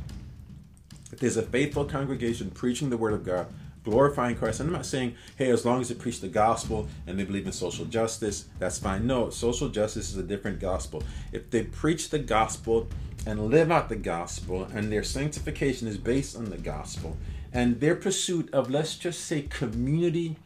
If 1.11 1.19
there's 1.19 1.35
a 1.35 1.41
faithful 1.41 1.83
congregation 1.83 2.49
preaching 2.49 2.89
the 2.89 2.95
word 2.95 3.11
of 3.11 3.25
God, 3.25 3.47
glorifying 3.83 4.37
Christ, 4.37 4.61
and 4.61 4.69
I'm 4.69 4.73
not 4.73 4.85
saying, 4.85 5.15
hey, 5.35 5.51
as 5.51 5.65
long 5.65 5.81
as 5.81 5.89
they 5.89 5.95
preach 5.95 6.21
the 6.21 6.29
gospel 6.29 6.87
and 7.05 7.19
they 7.19 7.25
believe 7.25 7.45
in 7.45 7.51
social 7.51 7.83
justice, 7.83 8.45
that's 8.57 8.79
fine. 8.79 9.05
No, 9.05 9.29
social 9.29 9.67
justice 9.67 10.11
is 10.11 10.17
a 10.17 10.23
different 10.23 10.61
gospel. 10.61 11.03
If 11.33 11.49
they 11.49 11.63
preach 11.63 12.11
the 12.11 12.19
gospel 12.19 12.87
and 13.25 13.49
live 13.49 13.69
out 13.69 13.89
the 13.89 13.97
gospel, 13.97 14.63
and 14.73 14.89
their 14.89 15.03
sanctification 15.03 15.89
is 15.89 15.97
based 15.97 16.37
on 16.37 16.45
the 16.45 16.57
gospel, 16.57 17.17
and 17.51 17.81
their 17.81 17.95
pursuit 17.95 18.49
of, 18.53 18.69
let's 18.69 18.95
just 18.95 19.25
say, 19.25 19.41
community 19.41 20.37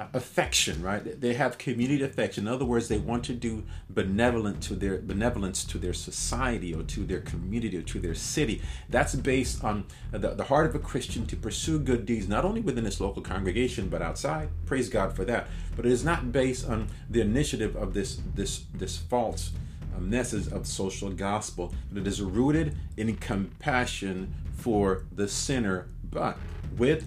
Uh, 0.00 0.06
affection, 0.14 0.80
right? 0.80 1.20
They 1.20 1.34
have 1.34 1.58
community 1.58 2.02
affection. 2.02 2.46
In 2.46 2.52
other 2.54 2.64
words, 2.64 2.88
they 2.88 2.96
want 2.96 3.22
to 3.24 3.34
do 3.34 3.64
benevolent 3.90 4.62
to 4.62 4.74
their 4.74 4.96
benevolence 4.96 5.62
to 5.64 5.76
their 5.76 5.92
society 5.92 6.72
or 6.74 6.82
to 6.84 7.04
their 7.04 7.20
community 7.20 7.76
or 7.76 7.82
to 7.82 7.98
their 8.00 8.14
city. 8.14 8.62
That's 8.88 9.14
based 9.14 9.62
on 9.62 9.84
the, 10.10 10.30
the 10.30 10.44
heart 10.44 10.64
of 10.64 10.74
a 10.74 10.78
Christian 10.78 11.26
to 11.26 11.36
pursue 11.36 11.78
good 11.78 12.06
deeds, 12.06 12.28
not 12.28 12.46
only 12.46 12.62
within 12.62 12.86
his 12.86 12.98
local 12.98 13.20
congregation 13.20 13.90
but 13.90 14.00
outside. 14.00 14.48
Praise 14.64 14.88
God 14.88 15.14
for 15.14 15.26
that. 15.26 15.48
But 15.76 15.84
it 15.84 15.92
is 15.92 16.02
not 16.02 16.32
based 16.32 16.66
on 16.66 16.88
the 17.10 17.20
initiative 17.20 17.76
of 17.76 17.92
this 17.92 18.20
this 18.34 18.64
this 18.72 18.96
false 18.96 19.50
uh, 19.94 20.00
message 20.00 20.50
of 20.50 20.66
social 20.66 21.10
gospel. 21.10 21.74
But 21.92 22.00
it 22.00 22.06
is 22.06 22.22
rooted 22.22 22.74
in 22.96 23.14
compassion 23.18 24.32
for 24.54 25.04
the 25.14 25.28
sinner, 25.28 25.88
but 26.10 26.38
with 26.78 27.06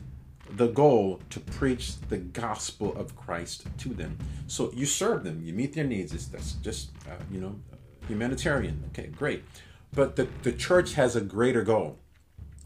the 0.55 0.67
goal 0.67 1.19
to 1.29 1.39
preach 1.39 1.99
the 2.09 2.17
gospel 2.17 2.95
of 2.95 3.15
Christ 3.15 3.65
to 3.79 3.89
them. 3.89 4.17
So 4.47 4.71
you 4.73 4.85
serve 4.85 5.23
them, 5.23 5.41
you 5.43 5.53
meet 5.53 5.73
their 5.73 5.83
needs. 5.83 6.13
It's, 6.13 6.27
that's 6.27 6.53
just, 6.53 6.89
uh, 7.09 7.15
you 7.31 7.41
know, 7.41 7.55
humanitarian. 8.07 8.83
Okay, 8.89 9.07
great. 9.07 9.43
But 9.93 10.15
the, 10.15 10.27
the 10.43 10.51
church 10.51 10.93
has 10.93 11.15
a 11.15 11.21
greater 11.21 11.63
goal. 11.63 11.97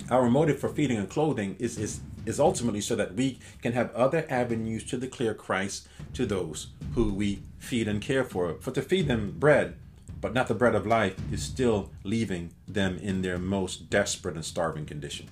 our 0.09 0.29
motive 0.29 0.59
for 0.59 0.69
feeding 0.69 0.97
and 0.97 1.09
clothing 1.09 1.55
is, 1.59 1.77
is, 1.77 2.01
is 2.25 2.39
ultimately 2.39 2.81
so 2.81 2.95
that 2.95 3.15
we 3.15 3.39
can 3.61 3.73
have 3.73 3.93
other 3.93 4.25
avenues 4.29 4.83
to 4.85 4.97
declare 4.97 5.33
Christ 5.33 5.87
to 6.13 6.25
those 6.25 6.67
who 6.95 7.13
we 7.13 7.43
feed 7.57 7.87
and 7.87 8.01
care 8.01 8.23
for. 8.23 8.55
For 8.59 8.71
to 8.71 8.81
feed 8.81 9.07
them 9.07 9.35
bread, 9.37 9.75
but 10.21 10.33
not 10.33 10.47
the 10.47 10.55
bread 10.55 10.75
of 10.75 10.85
life, 10.85 11.15
is 11.31 11.43
still 11.43 11.91
leaving 12.03 12.53
them 12.67 12.97
in 12.97 13.21
their 13.21 13.37
most 13.37 13.89
desperate 13.89 14.35
and 14.35 14.45
starving 14.45 14.85
condition. 14.85 15.29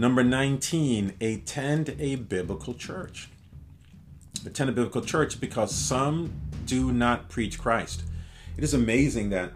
Number 0.00 0.24
19, 0.24 1.16
attend 1.20 1.94
a 1.98 2.14
biblical 2.14 2.72
church. 2.72 3.28
Attend 4.46 4.70
a 4.70 4.72
biblical 4.72 5.02
church 5.02 5.38
because 5.38 5.74
some 5.74 6.32
do 6.64 6.90
not 6.90 7.28
preach 7.28 7.58
Christ. 7.58 8.04
It 8.56 8.64
is 8.64 8.72
amazing 8.72 9.28
that 9.28 9.52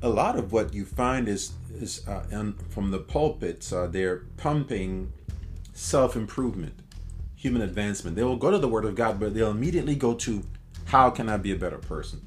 a 0.00 0.08
lot 0.08 0.38
of 0.38 0.50
what 0.50 0.72
you 0.72 0.86
find 0.86 1.28
is 1.28 1.52
is 1.74 2.08
uh, 2.08 2.52
from 2.70 2.90
the 2.90 2.98
pulpits. 2.98 3.70
Uh, 3.70 3.86
they're 3.86 4.22
pumping 4.38 5.12
self 5.74 6.16
improvement, 6.16 6.72
human 7.34 7.60
advancement. 7.60 8.16
They 8.16 8.24
will 8.24 8.38
go 8.38 8.50
to 8.50 8.56
the 8.56 8.68
Word 8.68 8.86
of 8.86 8.94
God, 8.94 9.20
but 9.20 9.34
they'll 9.34 9.50
immediately 9.50 9.94
go 9.94 10.14
to 10.14 10.42
how 10.86 11.10
can 11.10 11.28
I 11.28 11.36
be 11.36 11.52
a 11.52 11.56
better 11.56 11.76
person? 11.76 12.26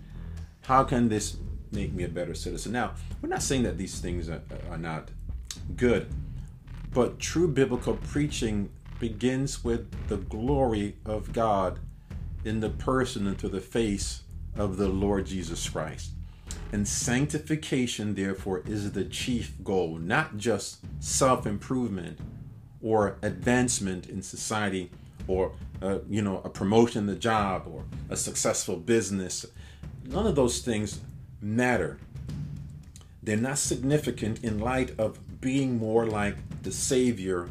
How 0.62 0.84
can 0.84 1.10
this 1.10 1.38
make 1.72 1.94
me 1.94 2.04
a 2.04 2.10
better 2.10 2.36
citizen? 2.36 2.74
Now, 2.74 2.92
we're 3.24 3.30
not 3.30 3.42
saying 3.42 3.64
that 3.64 3.80
these 3.80 3.98
things 3.98 4.30
are, 4.30 4.44
are 4.70 4.78
not 4.78 5.10
good, 5.76 6.14
but 6.92 7.20
true 7.20 7.48
biblical 7.48 7.96
preaching 7.96 8.70
begins 9.00 9.64
with 9.64 10.08
the 10.08 10.18
glory 10.18 10.96
of 11.06 11.32
God 11.34 11.80
in 12.44 12.60
the 12.60 12.70
person 12.70 13.28
and 13.28 13.38
to 13.40 13.48
the 13.48 13.62
face 13.62 14.24
of 14.56 14.78
the 14.78 14.88
Lord 14.88 15.26
Jesus 15.26 15.68
Christ. 15.70 16.12
And 16.72 16.88
sanctification, 16.88 18.16
therefore, 18.16 18.62
is 18.66 18.92
the 18.92 19.06
chief 19.06 19.54
goal, 19.64 19.98
not 19.98 20.38
just 20.38 20.80
self 21.00 21.48
improvement 21.48 22.20
or 22.82 23.18
advancement 23.22 24.08
in 24.08 24.22
society 24.22 24.92
or, 25.28 25.54
uh, 25.82 26.00
you 26.10 26.22
know, 26.22 26.42
a 26.44 26.50
promotion 26.50 27.02
in 27.02 27.08
the 27.08 27.16
job 27.16 27.64
or 27.68 27.86
a 28.10 28.16
successful 28.16 28.78
business. 28.78 29.46
None 30.06 30.28
of 30.28 30.36
those 30.36 30.60
things 30.60 31.00
matter. 31.42 31.98
They're 33.22 33.38
not 33.38 33.58
significant 33.58 34.44
in 34.44 34.60
light 34.60 34.98
of 35.00 35.20
being 35.42 35.78
more 35.78 36.06
like 36.06 36.36
the 36.64 36.72
Savior 36.72 37.50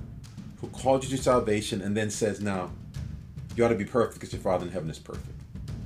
who 0.61 0.69
called 0.69 1.05
you 1.05 1.17
to 1.17 1.23
salvation 1.23 1.81
and 1.81 1.97
then 1.97 2.11
says, 2.11 2.41
now, 2.41 2.71
you 3.57 3.65
ought 3.65 3.69
to 3.69 3.75
be 3.75 3.85
perfect 3.85 4.15
because 4.15 4.33
your 4.33 4.43
Father 4.43 4.67
in 4.67 4.73
heaven 4.73 4.91
is 4.91 4.99
perfect. 4.99 5.27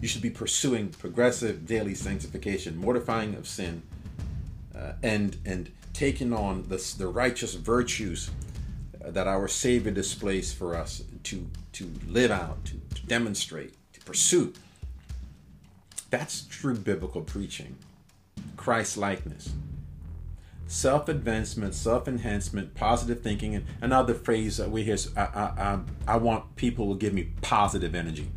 You 0.00 0.08
should 0.08 0.22
be 0.22 0.30
pursuing 0.30 0.88
progressive 0.88 1.64
daily 1.66 1.94
sanctification, 1.94 2.76
mortifying 2.76 3.34
of 3.36 3.46
sin, 3.46 3.82
uh, 4.76 4.92
and 5.02 5.36
and 5.44 5.70
taking 5.92 6.32
on 6.32 6.64
the, 6.64 6.94
the 6.98 7.06
righteous 7.06 7.54
virtues 7.54 8.30
that 9.00 9.26
our 9.26 9.46
Savior 9.48 9.92
displays 9.92 10.52
for 10.52 10.74
us 10.74 11.02
to 11.24 11.48
to 11.72 11.90
live 12.08 12.30
out, 12.30 12.64
to, 12.64 12.80
to 12.94 13.06
demonstrate, 13.06 13.74
to 13.92 14.00
pursue. 14.00 14.52
That's 16.10 16.46
true 16.46 16.76
biblical 16.76 17.22
preaching. 17.22 17.76
Christ 18.56 18.96
likeness. 18.96 19.52
Self 20.66 21.08
advancement, 21.08 21.74
self 21.74 22.08
enhancement, 22.08 22.74
positive 22.74 23.20
thinking, 23.22 23.54
and 23.54 23.66
another 23.80 24.14
phrase 24.14 24.56
that 24.56 24.70
we 24.70 24.84
hear 24.84 24.94
is 24.94 25.14
I, 25.16 25.20
I, 25.20 25.62
I, 25.62 25.80
I 26.14 26.16
want 26.16 26.56
people 26.56 26.92
to 26.92 26.98
give 26.98 27.12
me 27.12 27.30
positive 27.42 27.94
energy 27.94 28.28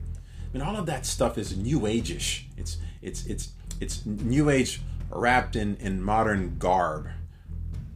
I 0.56 0.58
mean, 0.58 0.68
all 0.68 0.78
of 0.78 0.86
that 0.86 1.06
stuff 1.06 1.38
is 1.38 1.58
new 1.58 1.86
age-ish. 1.86 2.48
It's 2.56 2.78
it's 3.02 3.26
it's 3.26 3.50
it's 3.82 4.06
new 4.06 4.50
age 4.50 4.82
wrapped 5.10 5.58
in 5.58 5.76
in 5.78 6.02
modern 6.02 6.58
garb 6.58 7.10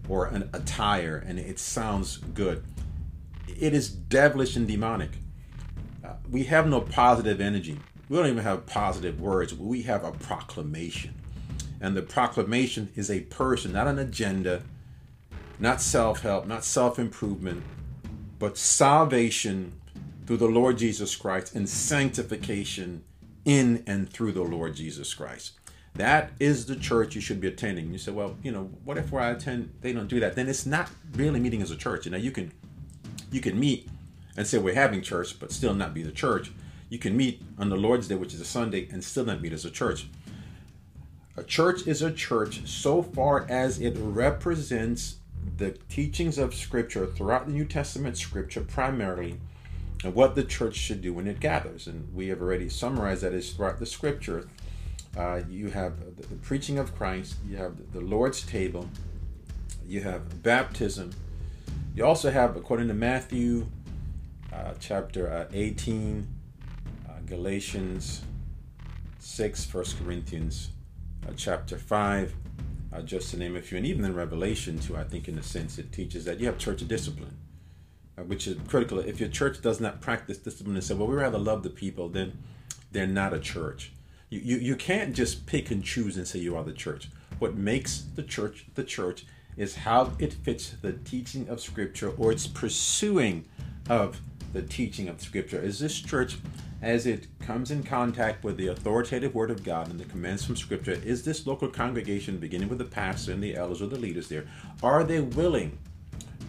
or 0.10 0.26
an 0.26 0.50
attire, 0.52 1.24
and 1.26 1.39
it 1.39 1.58
sounds 1.58 2.18
good. 2.18 2.65
It 3.48 3.74
is 3.74 3.89
devilish 3.89 4.58
and 4.58 4.68
demonic. 4.68 5.12
Uh, 6.04 6.15
we 6.30 6.44
have 6.46 6.68
no 6.68 6.82
positive 6.82 7.39
energy. 7.39 7.80
We 8.10 8.18
don't 8.18 8.28
even 8.28 8.44
have 8.44 8.65
positive 8.65 9.22
words. 9.22 9.54
We 9.54 9.84
have 9.84 10.04
a 10.04 10.12
proclamation. 10.12 11.15
And 11.82 11.96
the 11.96 12.02
proclamation 12.02 12.89
is 12.96 13.10
a 13.10 13.22
person, 13.22 13.74
not 13.74 13.88
an 13.88 14.00
agenda, 14.00 14.63
not 15.60 15.82
self 15.82 16.22
help, 16.22 16.48
not 16.48 16.63
self 16.63 17.00
improvement, 17.00 17.63
but 18.38 18.58
salvation 18.58 19.74
through 20.26 20.38
the 20.38 20.48
Lord 20.48 20.78
Jesus 20.78 21.15
Christ 21.15 21.56
and 21.56 21.68
sanctification 21.68 23.04
in 23.46 23.84
and 23.88 24.10
through 24.10 24.34
the 24.34 24.44
Lord 24.44 24.76
Jesus 24.76 25.13
Christ. 25.13 25.54
That 25.96 26.32
is 26.39 26.65
the 26.65 26.76
church 26.76 27.15
you 27.15 27.22
should 27.22 27.42
be 27.42 27.48
attending. 27.48 27.92
You 27.92 27.98
say, 27.98 28.12
well, 28.12 28.36
you 28.44 28.52
know, 28.52 28.70
what 28.86 28.98
if 28.98 29.12
where 29.12 29.24
I 29.24 29.32
attend 29.32 29.74
they 29.82 29.92
don't 29.92 30.08
do 30.08 30.20
that? 30.20 30.36
Then 30.36 30.48
it's 30.48 30.65
not 30.65 30.89
really 31.13 31.39
meeting 31.39 31.62
as 31.62 31.72
a 31.72 31.76
church. 31.76 32.06
You 32.06 32.12
know, 32.12 32.18
you 32.18 32.32
can 32.32 32.52
you 33.32 33.42
can 33.42 33.60
meet 33.60 33.89
and 34.38 34.46
say 34.46 34.58
we're 34.58 34.76
having 34.76 35.02
church, 35.02 35.39
but 35.39 35.52
still 35.52 35.74
not 35.74 35.94
be 35.94 36.04
the 36.04 36.12
church. 36.12 36.52
You 36.89 37.00
can 37.00 37.18
meet 37.18 37.42
on 37.58 37.70
the 37.70 37.76
Lord's 37.76 38.08
Day, 38.08 38.15
which 38.15 38.34
is 38.34 38.42
a 38.42 38.46
Sunday, 38.46 38.88
and 38.92 39.04
still 39.04 39.26
not 39.26 39.42
meet 39.42 39.54
as 39.54 39.65
a 39.65 39.72
church. 39.72 40.08
A 41.39 41.43
church 41.43 41.88
is 41.88 42.02
a 42.02 42.12
church 42.12 42.67
so 42.67 43.02
far 43.02 43.49
as 43.49 43.80
it 43.80 43.95
represents 43.97 45.19
the 45.56 45.71
teachings 45.88 46.38
of 46.38 46.54
Scripture 46.54 47.06
throughout 47.06 47.45
the 47.45 47.54
New 47.54 47.63
Testament 47.63 48.17
Scripture 48.17 48.60
primarily 48.60 49.39
and 50.04 50.13
what 50.13 50.36
the 50.36 50.43
church 50.43 50.75
should 50.75 51.02
do 51.02 51.13
when 51.13 51.28
it 51.28 51.39
gathers. 51.39 51.88
And 51.88 52.13
we 52.13 52.28
have 52.28 52.41
already 52.41 52.67
summarized 52.67 53.21
that 53.21 53.32
is 53.32 53.54
throughout 53.54 53.80
the 53.80 53.86
scripture. 53.86 54.49
Uh, 55.15 55.39
you 55.49 55.69
have 55.69 56.17
the, 56.17 56.28
the, 56.28 56.36
preaching 56.36 56.78
of 56.78 56.93
Christ, 56.93 57.36
you 57.47 57.56
have 57.56 57.78
the, 57.78 57.99
the 57.99 58.06
Lord's 58.06 58.41
table, 58.41 58.89
you 59.88 60.02
have 60.02 60.43
baptism. 60.43 61.12
You 61.95 62.06
also 62.06 62.32
have, 62.32 62.58
according 62.58 62.89
to 62.89 62.93
Matthew 62.93 63.67
uh, 64.52 64.73
chapter 64.78 65.32
uh, 65.32 65.45
18, 65.54 66.28
uh, 67.08 67.12
Galatians 67.25 68.23
6, 69.19 69.73
1 69.73 69.86
Corinthians 70.04 70.71
uh, 71.27 71.32
chapter 71.36 71.77
5, 71.77 72.34
uh, 72.91 73.01
just 73.01 73.32
to 73.32 73.38
name 73.38 73.55
a 73.55 73.62
few, 73.62 73.77
and 73.77 73.86
even 73.86 74.05
in 74.05 74.15
Revelation, 74.15 74.79
too, 74.79 74.97
I 74.97 75.03
think, 75.03 75.27
in 75.27 75.38
a 75.38 75.43
sense, 75.43 75.77
it 75.77 75.91
teaches 75.91 76.25
that 76.25 76.39
you 76.39 76.47
have 76.47 76.58
church 76.58 76.88
discipline 76.88 77.38
uh, 78.19 78.23
which 78.23 78.47
is 78.47 78.58
critical. 78.67 78.99
If 78.99 79.19
your 79.19 79.29
church 79.29 79.62
does 79.62 79.79
not 79.79 80.01
practice 80.01 80.38
discipline 80.38 80.75
and 80.75 80.84
say, 80.84 80.93
well, 80.93 81.08
we 81.08 81.15
rather 81.15 81.38
love 81.38 81.63
the 81.63 81.69
people, 81.69 82.10
then 82.10 82.38
they're 82.91 83.08
not 83.08 83.34
a 83.34 83.39
church. 83.39 83.91
You, 84.29 84.39
you, 84.39 84.58
you 84.58 84.75
can't 84.75 85.15
just 85.15 85.45
pick 85.45 85.71
and 85.71 85.84
choose 85.84 86.17
and 86.17 86.27
say 86.27 86.39
you 86.39 86.55
are 86.55 86.63
the 86.63 86.73
church. 86.73 87.10
What 87.39 87.55
makes 87.55 88.05
the 88.15 88.23
church 88.23 88.65
the 88.75 88.84
church 88.84 89.25
is 89.55 89.75
how 89.75 90.13
it 90.19 90.34
fits 90.34 90.75
the 90.82 90.93
teaching 90.93 91.47
of 91.49 91.60
Scripture 91.60 92.12
or 92.17 92.32
its 92.32 92.47
pursuing 92.47 93.45
of 93.89 94.21
the 94.53 94.62
teaching 94.62 95.08
of 95.08 95.21
Scripture. 95.21 95.62
Is 95.62 95.79
this 95.79 95.99
church, 95.99 96.38
as 96.82 97.06
it 97.06 97.28
comes 97.39 97.72
in 97.72 97.84
contact 97.84 98.44
with 98.44 98.58
the 98.58 98.68
authoritative 98.68 99.36
Word 99.36 99.52
of 99.52 99.63
God 99.63 99.89
and 99.89 100.00
the 100.00 100.06
commands 100.06 100.46
from 100.46 100.56
Scripture, 100.56 101.00
is 101.04 101.24
this 101.24 101.46
local 101.46 101.68
congregation, 101.68 102.38
beginning 102.38 102.70
with 102.70 102.78
the 102.78 102.86
pastor 102.86 103.34
and 103.34 103.44
the 103.44 103.56
elders 103.56 103.82
or 103.82 103.88
the 103.88 103.98
leaders 103.98 104.30
there, 104.30 104.46
are 104.82 105.04
they 105.04 105.20
willing 105.20 105.78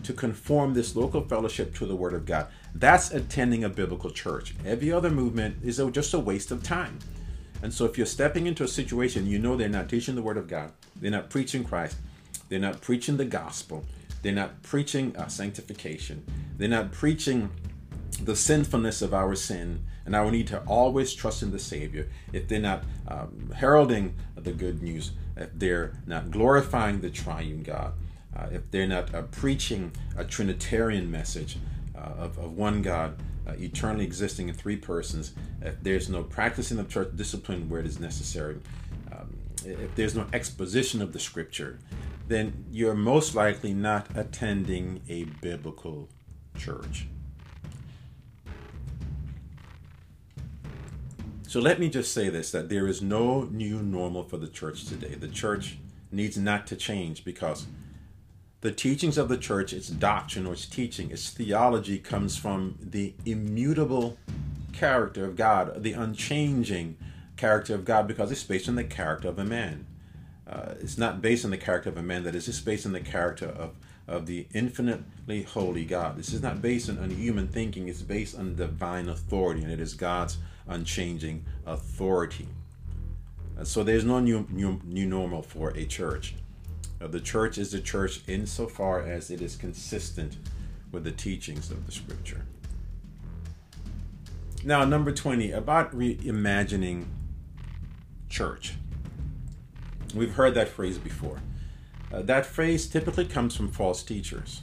to 0.02 0.12
conform 0.12 0.74
this 0.74 0.96
local 0.96 1.22
fellowship 1.22 1.74
to 1.74 1.86
the 1.86 1.94
Word 1.94 2.14
of 2.14 2.26
God. 2.26 2.46
That's 2.74 3.10
attending 3.10 3.64
a 3.64 3.68
biblical 3.68 4.10
church. 4.10 4.54
Every 4.64 4.92
other 4.92 5.10
movement 5.10 5.58
is 5.62 5.80
just 5.92 6.14
a 6.14 6.18
waste 6.18 6.50
of 6.50 6.62
time. 6.62 6.98
And 7.62 7.72
so, 7.72 7.84
if 7.84 7.98
you're 7.98 8.06
stepping 8.06 8.46
into 8.46 8.64
a 8.64 8.68
situation, 8.68 9.26
you 9.26 9.38
know 9.38 9.56
they're 9.56 9.68
not 9.68 9.88
teaching 9.88 10.14
the 10.14 10.22
Word 10.22 10.38
of 10.38 10.48
God, 10.48 10.72
they're 10.96 11.10
not 11.10 11.28
preaching 11.28 11.64
Christ, 11.64 11.96
they're 12.48 12.58
not 12.58 12.80
preaching 12.80 13.18
the 13.18 13.24
gospel, 13.26 13.84
they're 14.22 14.32
not 14.32 14.62
preaching 14.62 15.14
uh, 15.16 15.28
sanctification, 15.28 16.24
they're 16.56 16.68
not 16.68 16.92
preaching 16.92 17.50
the 18.22 18.36
sinfulness 18.36 19.02
of 19.02 19.12
our 19.12 19.34
sin 19.34 19.84
and 20.10 20.16
our 20.16 20.28
need 20.28 20.48
to 20.48 20.58
always 20.62 21.14
trust 21.14 21.40
in 21.40 21.52
the 21.52 21.58
Savior, 21.60 22.08
if 22.32 22.48
they're 22.48 22.58
not 22.58 22.82
um, 23.06 23.52
heralding 23.54 24.16
the 24.34 24.50
good 24.50 24.82
news, 24.82 25.12
if 25.36 25.50
they're 25.54 25.92
not 26.04 26.32
glorifying 26.32 27.00
the 27.00 27.10
triune 27.10 27.62
God, 27.62 27.92
uh, 28.36 28.48
if 28.50 28.68
they're 28.72 28.88
not 28.88 29.14
uh, 29.14 29.22
preaching 29.22 29.92
a 30.16 30.24
Trinitarian 30.24 31.08
message 31.12 31.58
uh, 31.94 32.00
of, 32.18 32.36
of 32.38 32.56
one 32.56 32.82
God, 32.82 33.22
uh, 33.46 33.52
eternally 33.52 34.04
existing 34.04 34.48
in 34.48 34.54
three 34.56 34.74
persons, 34.74 35.32
if 35.62 35.80
there's 35.80 36.08
no 36.08 36.24
practicing 36.24 36.80
of 36.80 36.88
church 36.88 37.10
discipline 37.14 37.68
where 37.68 37.78
it 37.78 37.86
is 37.86 38.00
necessary, 38.00 38.58
um, 39.12 39.36
if 39.64 39.94
there's 39.94 40.16
no 40.16 40.26
exposition 40.32 41.00
of 41.00 41.12
the 41.12 41.20
scripture, 41.20 41.78
then 42.26 42.64
you're 42.72 42.96
most 42.96 43.36
likely 43.36 43.72
not 43.72 44.08
attending 44.16 45.02
a 45.08 45.22
biblical 45.40 46.08
church. 46.58 47.06
So 51.50 51.58
let 51.58 51.80
me 51.80 51.88
just 51.88 52.14
say 52.14 52.28
this 52.28 52.52
that 52.52 52.68
there 52.68 52.86
is 52.86 53.02
no 53.02 53.42
new 53.42 53.82
normal 53.82 54.22
for 54.22 54.36
the 54.36 54.46
church 54.46 54.84
today. 54.84 55.16
The 55.16 55.26
church 55.26 55.78
needs 56.12 56.38
not 56.38 56.64
to 56.68 56.76
change 56.76 57.24
because 57.24 57.66
the 58.60 58.70
teachings 58.70 59.18
of 59.18 59.28
the 59.28 59.36
church, 59.36 59.72
its 59.72 59.88
doctrine 59.88 60.46
or 60.46 60.52
its 60.52 60.66
teaching, 60.66 61.10
its 61.10 61.28
theology 61.30 61.98
comes 61.98 62.36
from 62.36 62.78
the 62.80 63.14
immutable 63.26 64.16
character 64.72 65.24
of 65.24 65.34
God, 65.34 65.82
the 65.82 65.92
unchanging 65.92 66.96
character 67.36 67.74
of 67.74 67.84
God, 67.84 68.06
because 68.06 68.30
it's 68.30 68.44
based 68.44 68.68
on 68.68 68.76
the 68.76 68.84
character 68.84 69.26
of 69.26 69.36
a 69.40 69.44
man. 69.44 69.86
uh, 70.50 70.74
it's 70.80 70.98
not 70.98 71.22
based 71.22 71.44
on 71.44 71.50
the 71.50 71.56
character 71.56 71.88
of 71.88 71.96
a 71.96 72.02
man, 72.02 72.24
that 72.24 72.34
is 72.34 72.46
just 72.46 72.64
based 72.64 72.84
on 72.84 72.92
the 72.92 73.00
character 73.00 73.46
of, 73.46 73.76
of 74.08 74.26
the 74.26 74.46
infinitely 74.52 75.44
holy 75.44 75.84
God. 75.84 76.16
This 76.16 76.32
is 76.32 76.42
not 76.42 76.60
based 76.60 76.88
on, 76.90 76.98
on 76.98 77.10
human 77.10 77.46
thinking, 77.46 77.88
it's 77.88 78.02
based 78.02 78.36
on 78.36 78.56
divine 78.56 79.08
authority, 79.08 79.62
and 79.62 79.72
it 79.72 79.80
is 79.80 79.94
God's 79.94 80.38
unchanging 80.70 81.44
authority. 81.66 82.48
Uh, 83.58 83.64
so 83.64 83.82
there's 83.82 84.04
no 84.04 84.20
new, 84.20 84.46
new, 84.50 84.80
new 84.84 85.06
normal 85.06 85.42
for 85.42 85.70
a 85.76 85.84
church. 85.84 86.34
Uh, 87.00 87.06
the 87.06 87.20
church 87.20 87.58
is 87.58 87.72
the 87.72 87.80
church 87.80 88.22
insofar 88.26 89.02
as 89.02 89.30
it 89.30 89.42
is 89.42 89.56
consistent 89.56 90.36
with 90.92 91.04
the 91.04 91.12
teachings 91.12 91.70
of 91.70 91.86
the 91.86 91.92
scripture. 91.92 92.46
Now, 94.64 94.84
number 94.84 95.12
20, 95.12 95.52
about 95.52 95.94
reimagining 95.94 97.06
church. 98.28 98.74
We've 100.14 100.34
heard 100.34 100.54
that 100.54 100.68
phrase 100.68 100.98
before. 100.98 101.40
Uh, 102.12 102.22
that 102.22 102.44
phrase 102.44 102.88
typically 102.88 103.24
comes 103.24 103.56
from 103.56 103.70
false 103.70 104.02
teachers. 104.02 104.62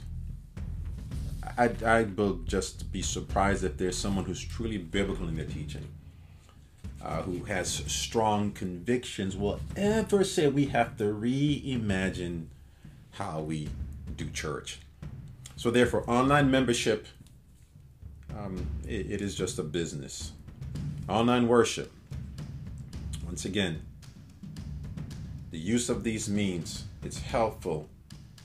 I, 1.56 1.70
I 1.84 2.02
will 2.02 2.36
just 2.44 2.92
be 2.92 3.02
surprised 3.02 3.64
if 3.64 3.76
there's 3.76 3.98
someone 3.98 4.24
who's 4.24 4.44
truly 4.44 4.78
biblical 4.78 5.26
in 5.26 5.34
their 5.34 5.46
teaching, 5.46 5.88
uh, 7.02 7.22
who 7.22 7.44
has 7.44 7.68
strong 7.70 8.52
convictions, 8.52 9.36
will 9.36 9.60
ever 9.76 10.24
say 10.24 10.48
we 10.48 10.66
have 10.66 10.96
to 10.96 11.04
reimagine 11.04 12.46
how 13.12 13.40
we 13.40 13.68
do 14.16 14.28
church. 14.30 14.80
So, 15.56 15.70
therefore, 15.70 16.08
online 16.08 16.50
membership 16.50 17.06
um, 18.36 18.66
it, 18.86 19.10
it 19.10 19.20
is 19.20 19.34
just 19.34 19.58
a 19.58 19.62
business. 19.62 20.32
Online 21.08 21.48
worship. 21.48 21.92
Once 23.24 23.44
again, 23.44 23.82
the 25.50 25.58
use 25.58 25.88
of 25.88 26.04
these 26.04 26.28
means 26.28 26.84
it's 27.02 27.20
helpful, 27.20 27.88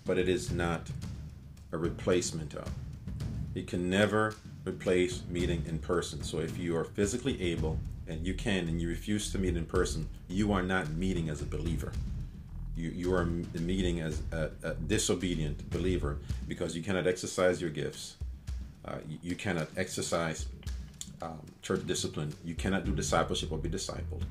but 0.06 0.18
it 0.18 0.30
is 0.30 0.52
not 0.52 0.90
a 1.72 1.78
replacement 1.78 2.54
of. 2.54 2.70
It 3.56 3.68
can 3.68 3.90
never 3.90 4.36
replace 4.66 5.22
meeting 5.30 5.64
in 5.68 5.80
person. 5.80 6.24
So 6.24 6.40
if 6.40 6.58
you 6.58 6.76
are 6.78 6.86
physically 6.86 7.42
able 7.42 7.78
and 8.08 8.26
you 8.26 8.34
can 8.34 8.68
and 8.68 8.82
you 8.82 8.90
refuse 8.90 9.32
to 9.32 9.38
meet 9.38 9.56
in 9.56 9.66
person, 9.66 10.10
you 10.28 10.52
are 10.54 10.64
not 10.64 10.90
meeting 10.90 11.30
as 11.30 11.42
a 11.42 11.46
believer. 11.46 11.92
You, 12.76 12.90
you 12.90 13.14
are 13.14 13.26
meeting 13.26 14.02
as 14.02 14.22
a, 14.32 14.50
a 14.64 14.74
disobedient 14.74 15.70
believer 15.70 16.18
because 16.48 16.76
you 16.76 16.82
cannot 16.82 17.06
exercise 17.06 17.62
your 17.62 17.70
gifts 17.70 18.16
uh, 18.86 18.96
you, 19.08 19.18
you, 19.24 19.36
cannot 19.36 19.68
exercise 19.78 20.48
um, 21.22 21.40
church 21.62 21.86
discipline. 21.88 22.34
You 22.44 22.54
cannot 22.56 22.86
do 22.86 22.94
discipleship 22.94 23.52
or 23.52 23.58
be 23.58 23.70
discipled. 23.70 24.24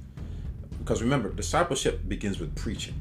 Because 0.78 1.00
remember, 1.00 1.30
discipleship 1.30 2.06
begins 2.08 2.38
with 2.38 2.54
preaching. 2.54 3.00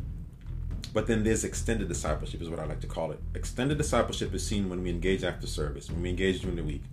But 0.94 1.08
then 1.08 1.24
there's 1.24 1.44
extended 1.44 1.88
discipleship, 1.88 2.42
is 2.42 2.50
what 2.50 2.60
I 2.60 2.66
like 2.66 2.80
to 2.82 2.88
call 2.88 3.12
it. 3.12 3.20
Extended 3.34 3.78
discipleship 3.78 4.34
is 4.34 4.46
seen 4.46 4.70
when 4.70 4.84
we 4.84 4.90
engage 4.90 5.24
after 5.24 5.48
service, 5.48 5.90
when 5.90 6.02
we 6.02 6.10
engage 6.10 6.42
during 6.42 6.56
the 6.56 6.64
week, 6.64 6.84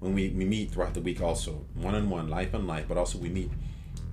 when 0.00 0.14
we, 0.14 0.28
we 0.30 0.44
meet 0.44 0.70
throughout 0.70 0.94
the 0.94 1.00
week 1.00 1.20
also, 1.20 1.64
one 1.74 1.94
on 1.94 2.10
one, 2.10 2.28
life 2.28 2.54
on 2.54 2.66
life, 2.66 2.86
but 2.88 2.96
also 2.96 3.18
we 3.18 3.28
meet 3.28 3.50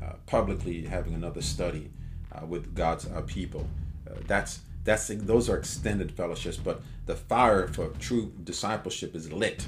uh, 0.03 0.13
publicly 0.25 0.83
having 0.85 1.13
another 1.13 1.41
study 1.41 1.91
uh, 2.31 2.45
with 2.45 2.73
God's 2.75 3.05
uh, 3.05 3.21
people. 3.21 3.67
Uh, 4.09 4.15
that's 4.27 4.59
that's 4.83 5.07
those 5.07 5.49
are 5.49 5.57
extended 5.57 6.11
fellowships, 6.11 6.57
but 6.57 6.81
the 7.05 7.15
fire 7.15 7.67
for 7.67 7.87
true 7.99 8.33
discipleship 8.43 9.15
is 9.15 9.31
lit 9.31 9.65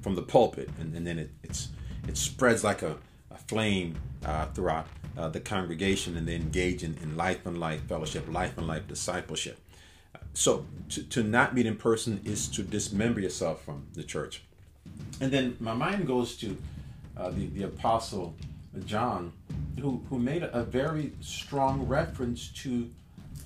from 0.00 0.14
the 0.14 0.22
pulpit, 0.22 0.70
and, 0.80 0.94
and 0.94 1.06
then 1.06 1.18
it, 1.18 1.30
it's 1.42 1.68
it 2.08 2.16
spreads 2.16 2.64
like 2.64 2.82
a, 2.82 2.96
a 3.30 3.36
flame 3.48 3.96
uh, 4.24 4.46
throughout 4.46 4.86
the 5.32 5.40
congregation, 5.40 6.16
and 6.16 6.28
they 6.28 6.36
engage 6.36 6.82
in, 6.82 6.94
in 7.02 7.16
life 7.16 7.46
and 7.46 7.58
life 7.58 7.80
fellowship, 7.88 8.30
life 8.30 8.56
and 8.58 8.66
life 8.66 8.86
discipleship. 8.86 9.58
So 10.34 10.66
to, 10.90 11.02
to 11.04 11.22
not 11.22 11.54
meet 11.54 11.64
in 11.64 11.76
person 11.76 12.20
is 12.22 12.48
to 12.48 12.62
dismember 12.62 13.20
yourself 13.20 13.64
from 13.64 13.86
the 13.94 14.02
church. 14.02 14.42
And 15.20 15.30
then 15.30 15.56
my 15.60 15.74
mind 15.74 16.06
goes 16.06 16.36
to 16.38 16.56
uh, 17.16 17.30
the, 17.30 17.46
the 17.48 17.62
apostle 17.64 18.34
John, 18.84 19.32
who, 19.80 20.02
who 20.10 20.18
made 20.18 20.42
a, 20.42 20.62
very 20.62 21.12
strong 21.20 21.86
reference 21.86 22.48
to 22.48 22.90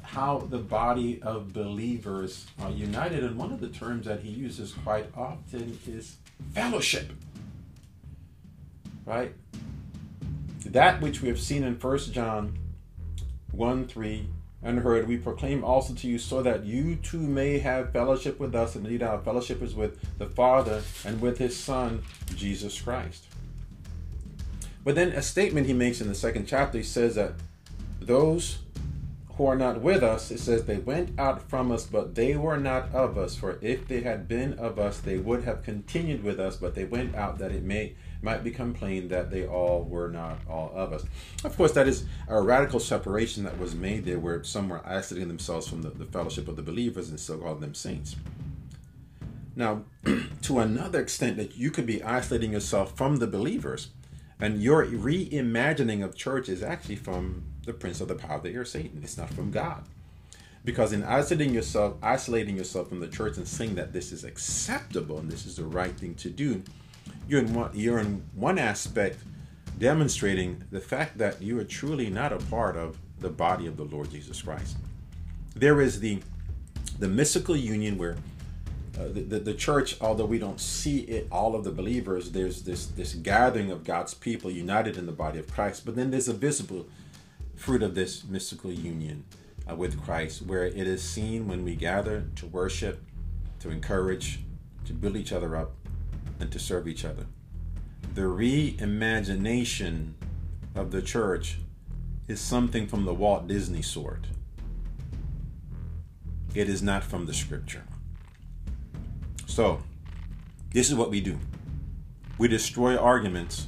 how 0.03 0.39
the 0.39 0.59
body 0.59 1.23
of 1.23 1.53
believers 1.53 2.47
are 2.61 2.71
united. 2.71 3.23
And 3.23 3.37
one 3.37 3.53
of 3.53 3.61
the 3.61 3.69
terms 3.69 4.07
that 4.07 4.21
he 4.21 4.31
uses 4.31 4.73
quite 4.73 5.07
often 5.17 5.79
is 5.87 6.17
fellowship. 6.53 7.13
Right? 9.05 9.33
That 10.67 11.01
which 11.01 11.23
we 11.23 11.29
have 11.29 11.41
seen 11.41 11.63
in 11.63 11.75
1 11.75 11.99
John 12.13 12.59
1 13.53 13.87
3 13.87 14.29
and 14.63 14.81
heard, 14.81 15.09
we 15.09 15.17
proclaim 15.17 15.65
also 15.65 15.95
to 15.95 16.07
you, 16.07 16.19
so 16.19 16.43
that 16.43 16.65
you 16.65 16.97
too 16.97 17.21
may 17.21 17.59
have 17.59 17.93
fellowship 17.93 18.39
with 18.39 18.55
us. 18.55 18.77
Indeed, 18.77 19.03
our 19.03 19.19
fellowship 19.19 19.63
is 19.63 19.75
with 19.75 19.99
the 20.19 20.27
Father 20.27 20.83
and 21.05 21.21
with 21.21 21.39
his 21.39 21.57
Son, 21.57 22.03
Jesus 22.35 22.81
Christ. 22.81 23.25
But 24.85 24.95
then 24.95 25.09
a 25.09 25.23
statement 25.23 25.67
he 25.67 25.73
makes 25.73 26.01
in 26.01 26.09
the 26.09 26.15
second 26.15 26.47
chapter, 26.47 26.79
he 26.79 26.85
says 26.85 27.15
that 27.15 27.33
those 28.01 28.59
who 29.35 29.47
are 29.47 29.57
not 29.57 29.81
with 29.81 30.03
us, 30.03 30.31
it 30.31 30.39
says, 30.39 30.65
they 30.65 30.77
went 30.77 31.19
out 31.19 31.49
from 31.49 31.73
us, 31.73 31.87
but 31.87 32.15
they 32.15 32.37
were 32.37 32.59
not 32.59 32.95
of 32.95 33.17
us. 33.17 33.37
For 33.37 33.59
if 33.63 33.89
they 33.89 34.03
had 34.03 34.29
been 34.29 34.55
of 34.55 34.79
us, 34.79 35.01
they 35.01 35.17
would 35.17 35.45
have 35.45 35.63
continued 35.63 36.23
with 36.23 36.39
us, 36.39 36.57
but 36.57 36.75
they 36.75 36.85
went 36.85 37.15
out 37.15 37.39
that 37.39 37.53
it 37.53 37.63
may 37.63 37.95
might 38.23 38.45
become 38.45 38.75
plain 38.75 39.09
that 39.09 39.31
they 39.31 39.47
all 39.47 39.83
were 39.83 40.11
not 40.11 40.39
all 40.49 40.73
of 40.75 40.93
us. 40.93 41.05
Of 41.45 41.57
course, 41.57 41.73
that 41.73 41.89
is 41.89 42.05
a 42.29 42.41
radical 42.41 42.81
separation 42.81 43.45
that 43.45 43.59
was 43.59 43.75
made 43.75 44.05
there, 44.05 44.19
where 44.19 44.45
some 44.45 44.69
were 44.69 44.87
isolating 44.87 45.29
themselves 45.29 45.67
from 45.67 45.83
the, 45.83 45.91
the 45.91 46.05
fellowship 46.05 46.49
of 46.49 46.57
the 46.57 46.63
believers 46.63 47.09
and 47.09 47.19
still 47.19 47.39
called 47.39 47.61
them 47.61 47.75
saints. 47.75 48.17
Now, 49.57 49.83
to 50.43 50.59
another 50.59 51.01
extent, 51.01 51.37
that 51.39 51.57
you 51.57 51.71
could 51.71 51.87
be 51.87 52.03
isolating 52.03 52.53
yourself 52.53 52.97
from 52.97 53.17
the 53.17 53.27
believers, 53.27 53.89
and 54.39 54.63
your 54.63 54.87
reimagining 54.87 56.05
of 56.05 56.15
church 56.15 56.49
is 56.49 56.63
actually 56.63 56.97
from 56.97 57.45
the 57.67 57.73
prince 57.73 58.01
of 58.01 58.09
the 58.09 58.15
power 58.15 58.37
of 58.37 58.43
the 58.43 58.55
air, 58.55 58.65
Satan. 58.65 59.01
It's 59.03 59.19
not 59.19 59.33
from 59.33 59.51
God. 59.51 59.85
Because 60.65 60.93
in 60.93 61.03
isolating 61.05 61.55
yourself, 61.55 61.97
isolating 62.03 62.57
yourself 62.57 62.89
from 62.89 63.01
the 63.01 63.09
church 63.09 63.37
and 63.39 63.49
saying 63.49 63.77
that 63.77 63.93
this 63.93 64.13
is 64.13 64.25
acceptable 64.25 65.19
and 65.19 65.31
this 65.31 65.47
is 65.47 65.57
the 65.57 65.65
right 65.65 65.97
thing 65.99 66.15
to 66.17 66.31
do, 66.31 66.63
you're 67.31 67.41
in 67.41 67.55
one, 67.55 67.71
you're 67.73 68.01
in 68.01 68.25
one 68.35 68.59
aspect 68.59 69.21
demonstrating 69.79 70.65
the 70.73 70.81
fact 70.81 71.17
that 71.19 71.41
you 71.41 71.59
are 71.61 71.65
truly 71.65 72.11
not 72.11 72.33
a 72.33 72.39
part 72.39 72.77
of 72.77 72.99
the 73.21 73.29
body 73.29 73.67
of 73.67 73.77
the 73.77 73.85
Lord 73.85 74.11
Jesus 74.11 74.43
Christ. 74.43 74.77
There 75.55 75.81
is 75.81 76.01
the 76.01 76.21
the 76.99 77.09
mystical 77.09 77.57
union 77.57 77.97
where 77.97 78.17
uh, 78.99 79.05
the, 79.05 79.23
the, 79.23 79.39
the, 79.39 79.55
church, 79.55 79.97
although 80.03 80.27
we 80.27 80.39
don't 80.39 80.61
see 80.61 80.99
it, 81.03 81.27
all 81.33 81.55
of 81.55 81.65
the 81.65 81.71
believers, 81.71 82.33
there's 82.33 82.63
this 82.63 82.87
this 82.87 83.15
gathering 83.15 83.71
of 83.71 83.85
God's 83.85 84.13
people 84.13 84.51
united 84.51 84.97
in 84.97 85.07
the 85.07 85.13
body 85.13 85.39
of 85.39 85.47
Christ. 85.51 85.87
But 85.87 85.95
then 85.95 86.11
there's 86.11 86.29
a 86.29 86.35
visible 86.35 86.87
fruit 87.55 87.83
of 87.83 87.95
this 87.95 88.25
mystical 88.25 88.73
union 88.73 89.25
uh, 89.71 89.77
with 89.77 90.03
Christ, 90.03 90.43
where 90.43 90.67
it 90.67 90.89
is 90.89 91.03
seen 91.03 91.47
when 91.47 91.65
we 91.65 91.77
gather 91.77 92.25
to 92.37 92.47
worship, 92.47 93.01
to 93.61 93.71
encourage, 93.71 94.41
to 94.87 94.93
build 94.93 95.17
each 95.17 95.33
other 95.33 95.57
up, 95.57 95.73
and 96.41 96.51
to 96.51 96.59
serve 96.59 96.89
each 96.89 97.05
other. 97.05 97.27
The 98.15 98.23
reimagination 98.23 100.15
of 100.75 100.91
the 100.91 101.03
church 101.03 101.59
is 102.27 102.41
something 102.41 102.87
from 102.87 103.05
the 103.05 103.15
Walt 103.15 103.47
Disney 103.47 103.83
sort. 103.83 104.27
It 106.55 106.69
is 106.69 106.83
not 106.83 107.05
from 107.05 107.27
the 107.27 107.35
scripture. 107.35 107.85
So, 109.47 109.83
this 110.73 110.89
is 110.89 110.95
what 110.97 111.11
we 111.11 111.21
do 111.21 111.39
we 112.39 112.49
destroy 112.49 112.97
arguments 112.97 113.67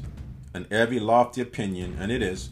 and 0.54 0.66
every 0.72 0.98
lofty 0.98 1.42
opinion, 1.42 1.96
and 2.00 2.11
it 2.11 2.22
is 2.22 2.50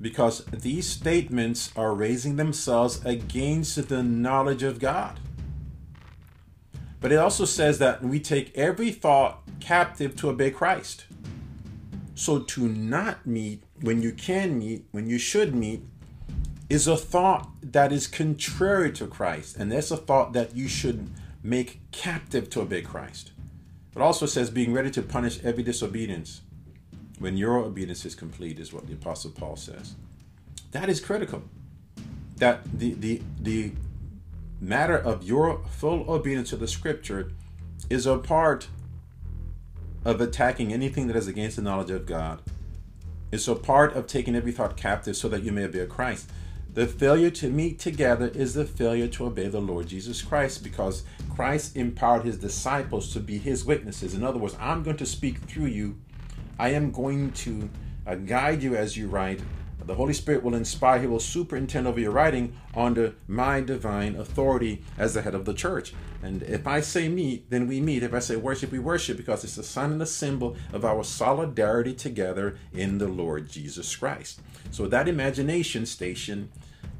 because 0.00 0.46
these 0.46 0.88
statements 0.88 1.70
are 1.76 1.94
raising 1.94 2.36
themselves 2.36 3.04
against 3.04 3.88
the 3.88 4.02
knowledge 4.02 4.62
of 4.62 4.78
God. 4.78 5.20
But 7.00 7.12
it 7.12 7.16
also 7.16 7.44
says 7.44 7.78
that 7.78 8.02
we 8.02 8.20
take 8.20 8.56
every 8.56 8.92
thought 8.92 9.42
captive 9.58 10.16
to 10.16 10.28
obey 10.28 10.50
Christ. 10.50 11.06
So 12.14 12.40
to 12.40 12.68
not 12.68 13.26
meet 13.26 13.62
when 13.80 14.02
you 14.02 14.12
can 14.12 14.58
meet, 14.58 14.84
when 14.90 15.08
you 15.08 15.18
should 15.18 15.54
meet, 15.54 15.82
is 16.68 16.86
a 16.86 16.96
thought 16.96 17.48
that 17.62 17.90
is 17.90 18.06
contrary 18.06 18.92
to 18.92 19.06
Christ. 19.06 19.56
And 19.56 19.72
that's 19.72 19.90
a 19.90 19.96
thought 19.96 20.34
that 20.34 20.54
you 20.54 20.68
should 20.68 21.08
make 21.42 21.80
captive 21.90 22.50
to 22.50 22.60
obey 22.60 22.82
Christ. 22.82 23.32
It 23.96 24.02
also 24.02 24.26
says 24.26 24.50
being 24.50 24.72
ready 24.72 24.90
to 24.92 25.02
punish 25.02 25.42
every 25.42 25.62
disobedience 25.62 26.42
when 27.18 27.36
your 27.36 27.58
obedience 27.58 28.04
is 28.04 28.14
complete, 28.14 28.58
is 28.58 28.72
what 28.72 28.86
the 28.86 28.94
Apostle 28.94 29.30
Paul 29.30 29.56
says. 29.56 29.94
That 30.72 30.88
is 30.88 31.00
critical. 31.00 31.42
That 32.36 32.60
the 32.78 32.94
the 32.94 33.20
the 33.40 33.72
matter 34.60 34.96
of 34.96 35.22
your 35.22 35.62
full 35.64 36.10
obedience 36.10 36.50
to 36.50 36.56
the 36.56 36.68
scripture 36.68 37.32
is 37.88 38.06
a 38.06 38.18
part 38.18 38.68
of 40.04 40.20
attacking 40.20 40.72
anything 40.72 41.06
that 41.06 41.16
is 41.16 41.28
against 41.28 41.56
the 41.56 41.62
knowledge 41.62 41.90
of 41.90 42.06
God. 42.06 42.42
It's 43.32 43.48
a 43.48 43.54
part 43.54 43.94
of 43.94 44.06
taking 44.06 44.34
every 44.34 44.52
thought 44.52 44.76
captive 44.76 45.16
so 45.16 45.28
that 45.28 45.42
you 45.42 45.52
may 45.52 45.64
obey 45.64 45.86
Christ. 45.86 46.30
The 46.72 46.86
failure 46.86 47.30
to 47.30 47.50
meet 47.50 47.78
together 47.78 48.28
is 48.28 48.54
the 48.54 48.64
failure 48.64 49.08
to 49.08 49.26
obey 49.26 49.48
the 49.48 49.60
Lord 49.60 49.88
Jesus 49.88 50.22
Christ 50.22 50.62
because 50.62 51.02
Christ 51.34 51.76
empowered 51.76 52.24
his 52.24 52.38
disciples 52.38 53.12
to 53.12 53.20
be 53.20 53.38
his 53.38 53.64
witnesses. 53.64 54.14
In 54.14 54.22
other 54.22 54.38
words, 54.38 54.56
I'm 54.60 54.82
going 54.82 54.96
to 54.98 55.06
speak 55.06 55.38
through 55.38 55.66
you. 55.66 55.96
I 56.58 56.70
am 56.70 56.92
going 56.92 57.32
to 57.32 57.68
uh, 58.06 58.14
guide 58.14 58.62
you 58.62 58.76
as 58.76 58.96
you 58.96 59.08
write. 59.08 59.40
The 59.86 59.94
Holy 59.94 60.12
Spirit 60.12 60.42
will 60.42 60.54
inspire, 60.54 61.00
He 61.00 61.06
will 61.06 61.20
superintend 61.20 61.86
over 61.86 61.98
your 61.98 62.10
writing 62.10 62.56
under 62.74 63.14
my 63.26 63.60
divine 63.60 64.16
authority 64.16 64.82
as 64.98 65.14
the 65.14 65.22
head 65.22 65.34
of 65.34 65.44
the 65.44 65.54
church. 65.54 65.94
And 66.22 66.42
if 66.42 66.66
I 66.66 66.80
say 66.80 67.08
meet, 67.08 67.50
then 67.50 67.66
we 67.66 67.80
meet. 67.80 68.02
If 68.02 68.14
I 68.14 68.18
say 68.18 68.36
worship, 68.36 68.70
we 68.70 68.78
worship 68.78 69.16
because 69.16 69.42
it's 69.42 69.58
a 69.58 69.62
sign 69.62 69.92
and 69.92 70.02
a 70.02 70.06
symbol 70.06 70.56
of 70.72 70.84
our 70.84 71.02
solidarity 71.02 71.94
together 71.94 72.58
in 72.72 72.98
the 72.98 73.08
Lord 73.08 73.48
Jesus 73.48 73.94
Christ. 73.96 74.40
So 74.70 74.86
that 74.86 75.08
imagination 75.08 75.86
station 75.86 76.50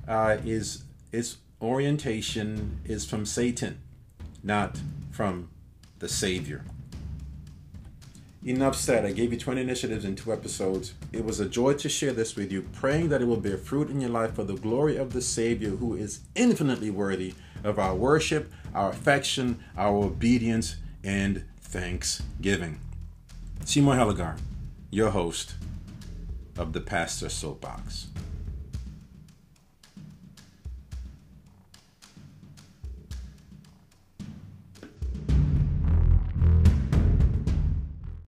uh, 0.08 0.38
is 0.44 0.84
its 1.12 1.36
orientation 1.60 2.80
is 2.84 3.04
from 3.04 3.26
Satan, 3.26 3.80
not 4.42 4.80
from 5.10 5.50
the 5.98 6.08
Savior. 6.08 6.64
Enough 8.42 8.74
said. 8.74 9.04
I 9.04 9.12
gave 9.12 9.32
you 9.32 9.38
20 9.38 9.60
initiatives 9.60 10.06
in 10.06 10.16
two 10.16 10.32
episodes. 10.32 10.94
It 11.12 11.26
was 11.26 11.40
a 11.40 11.48
joy 11.48 11.74
to 11.74 11.90
share 11.90 12.14
this 12.14 12.36
with 12.36 12.50
you, 12.50 12.62
praying 12.72 13.10
that 13.10 13.20
it 13.20 13.26
will 13.26 13.36
bear 13.36 13.58
fruit 13.58 13.90
in 13.90 14.00
your 14.00 14.08
life 14.10 14.34
for 14.34 14.44
the 14.44 14.54
glory 14.54 14.96
of 14.96 15.12
the 15.12 15.20
Savior 15.20 15.70
who 15.70 15.94
is 15.94 16.20
infinitely 16.34 16.88
worthy 16.88 17.34
of 17.62 17.78
our 17.78 17.94
worship, 17.94 18.50
our 18.74 18.90
affection, 18.90 19.62
our 19.76 19.94
obedience, 19.94 20.76
and 21.04 21.44
thanksgiving. 21.60 22.80
Seymour 23.66 23.96
Heligar, 23.96 24.36
your 24.90 25.10
host 25.10 25.54
of 26.56 26.72
the 26.72 26.80
Pastor 26.80 27.28
Soapbox. 27.28 28.06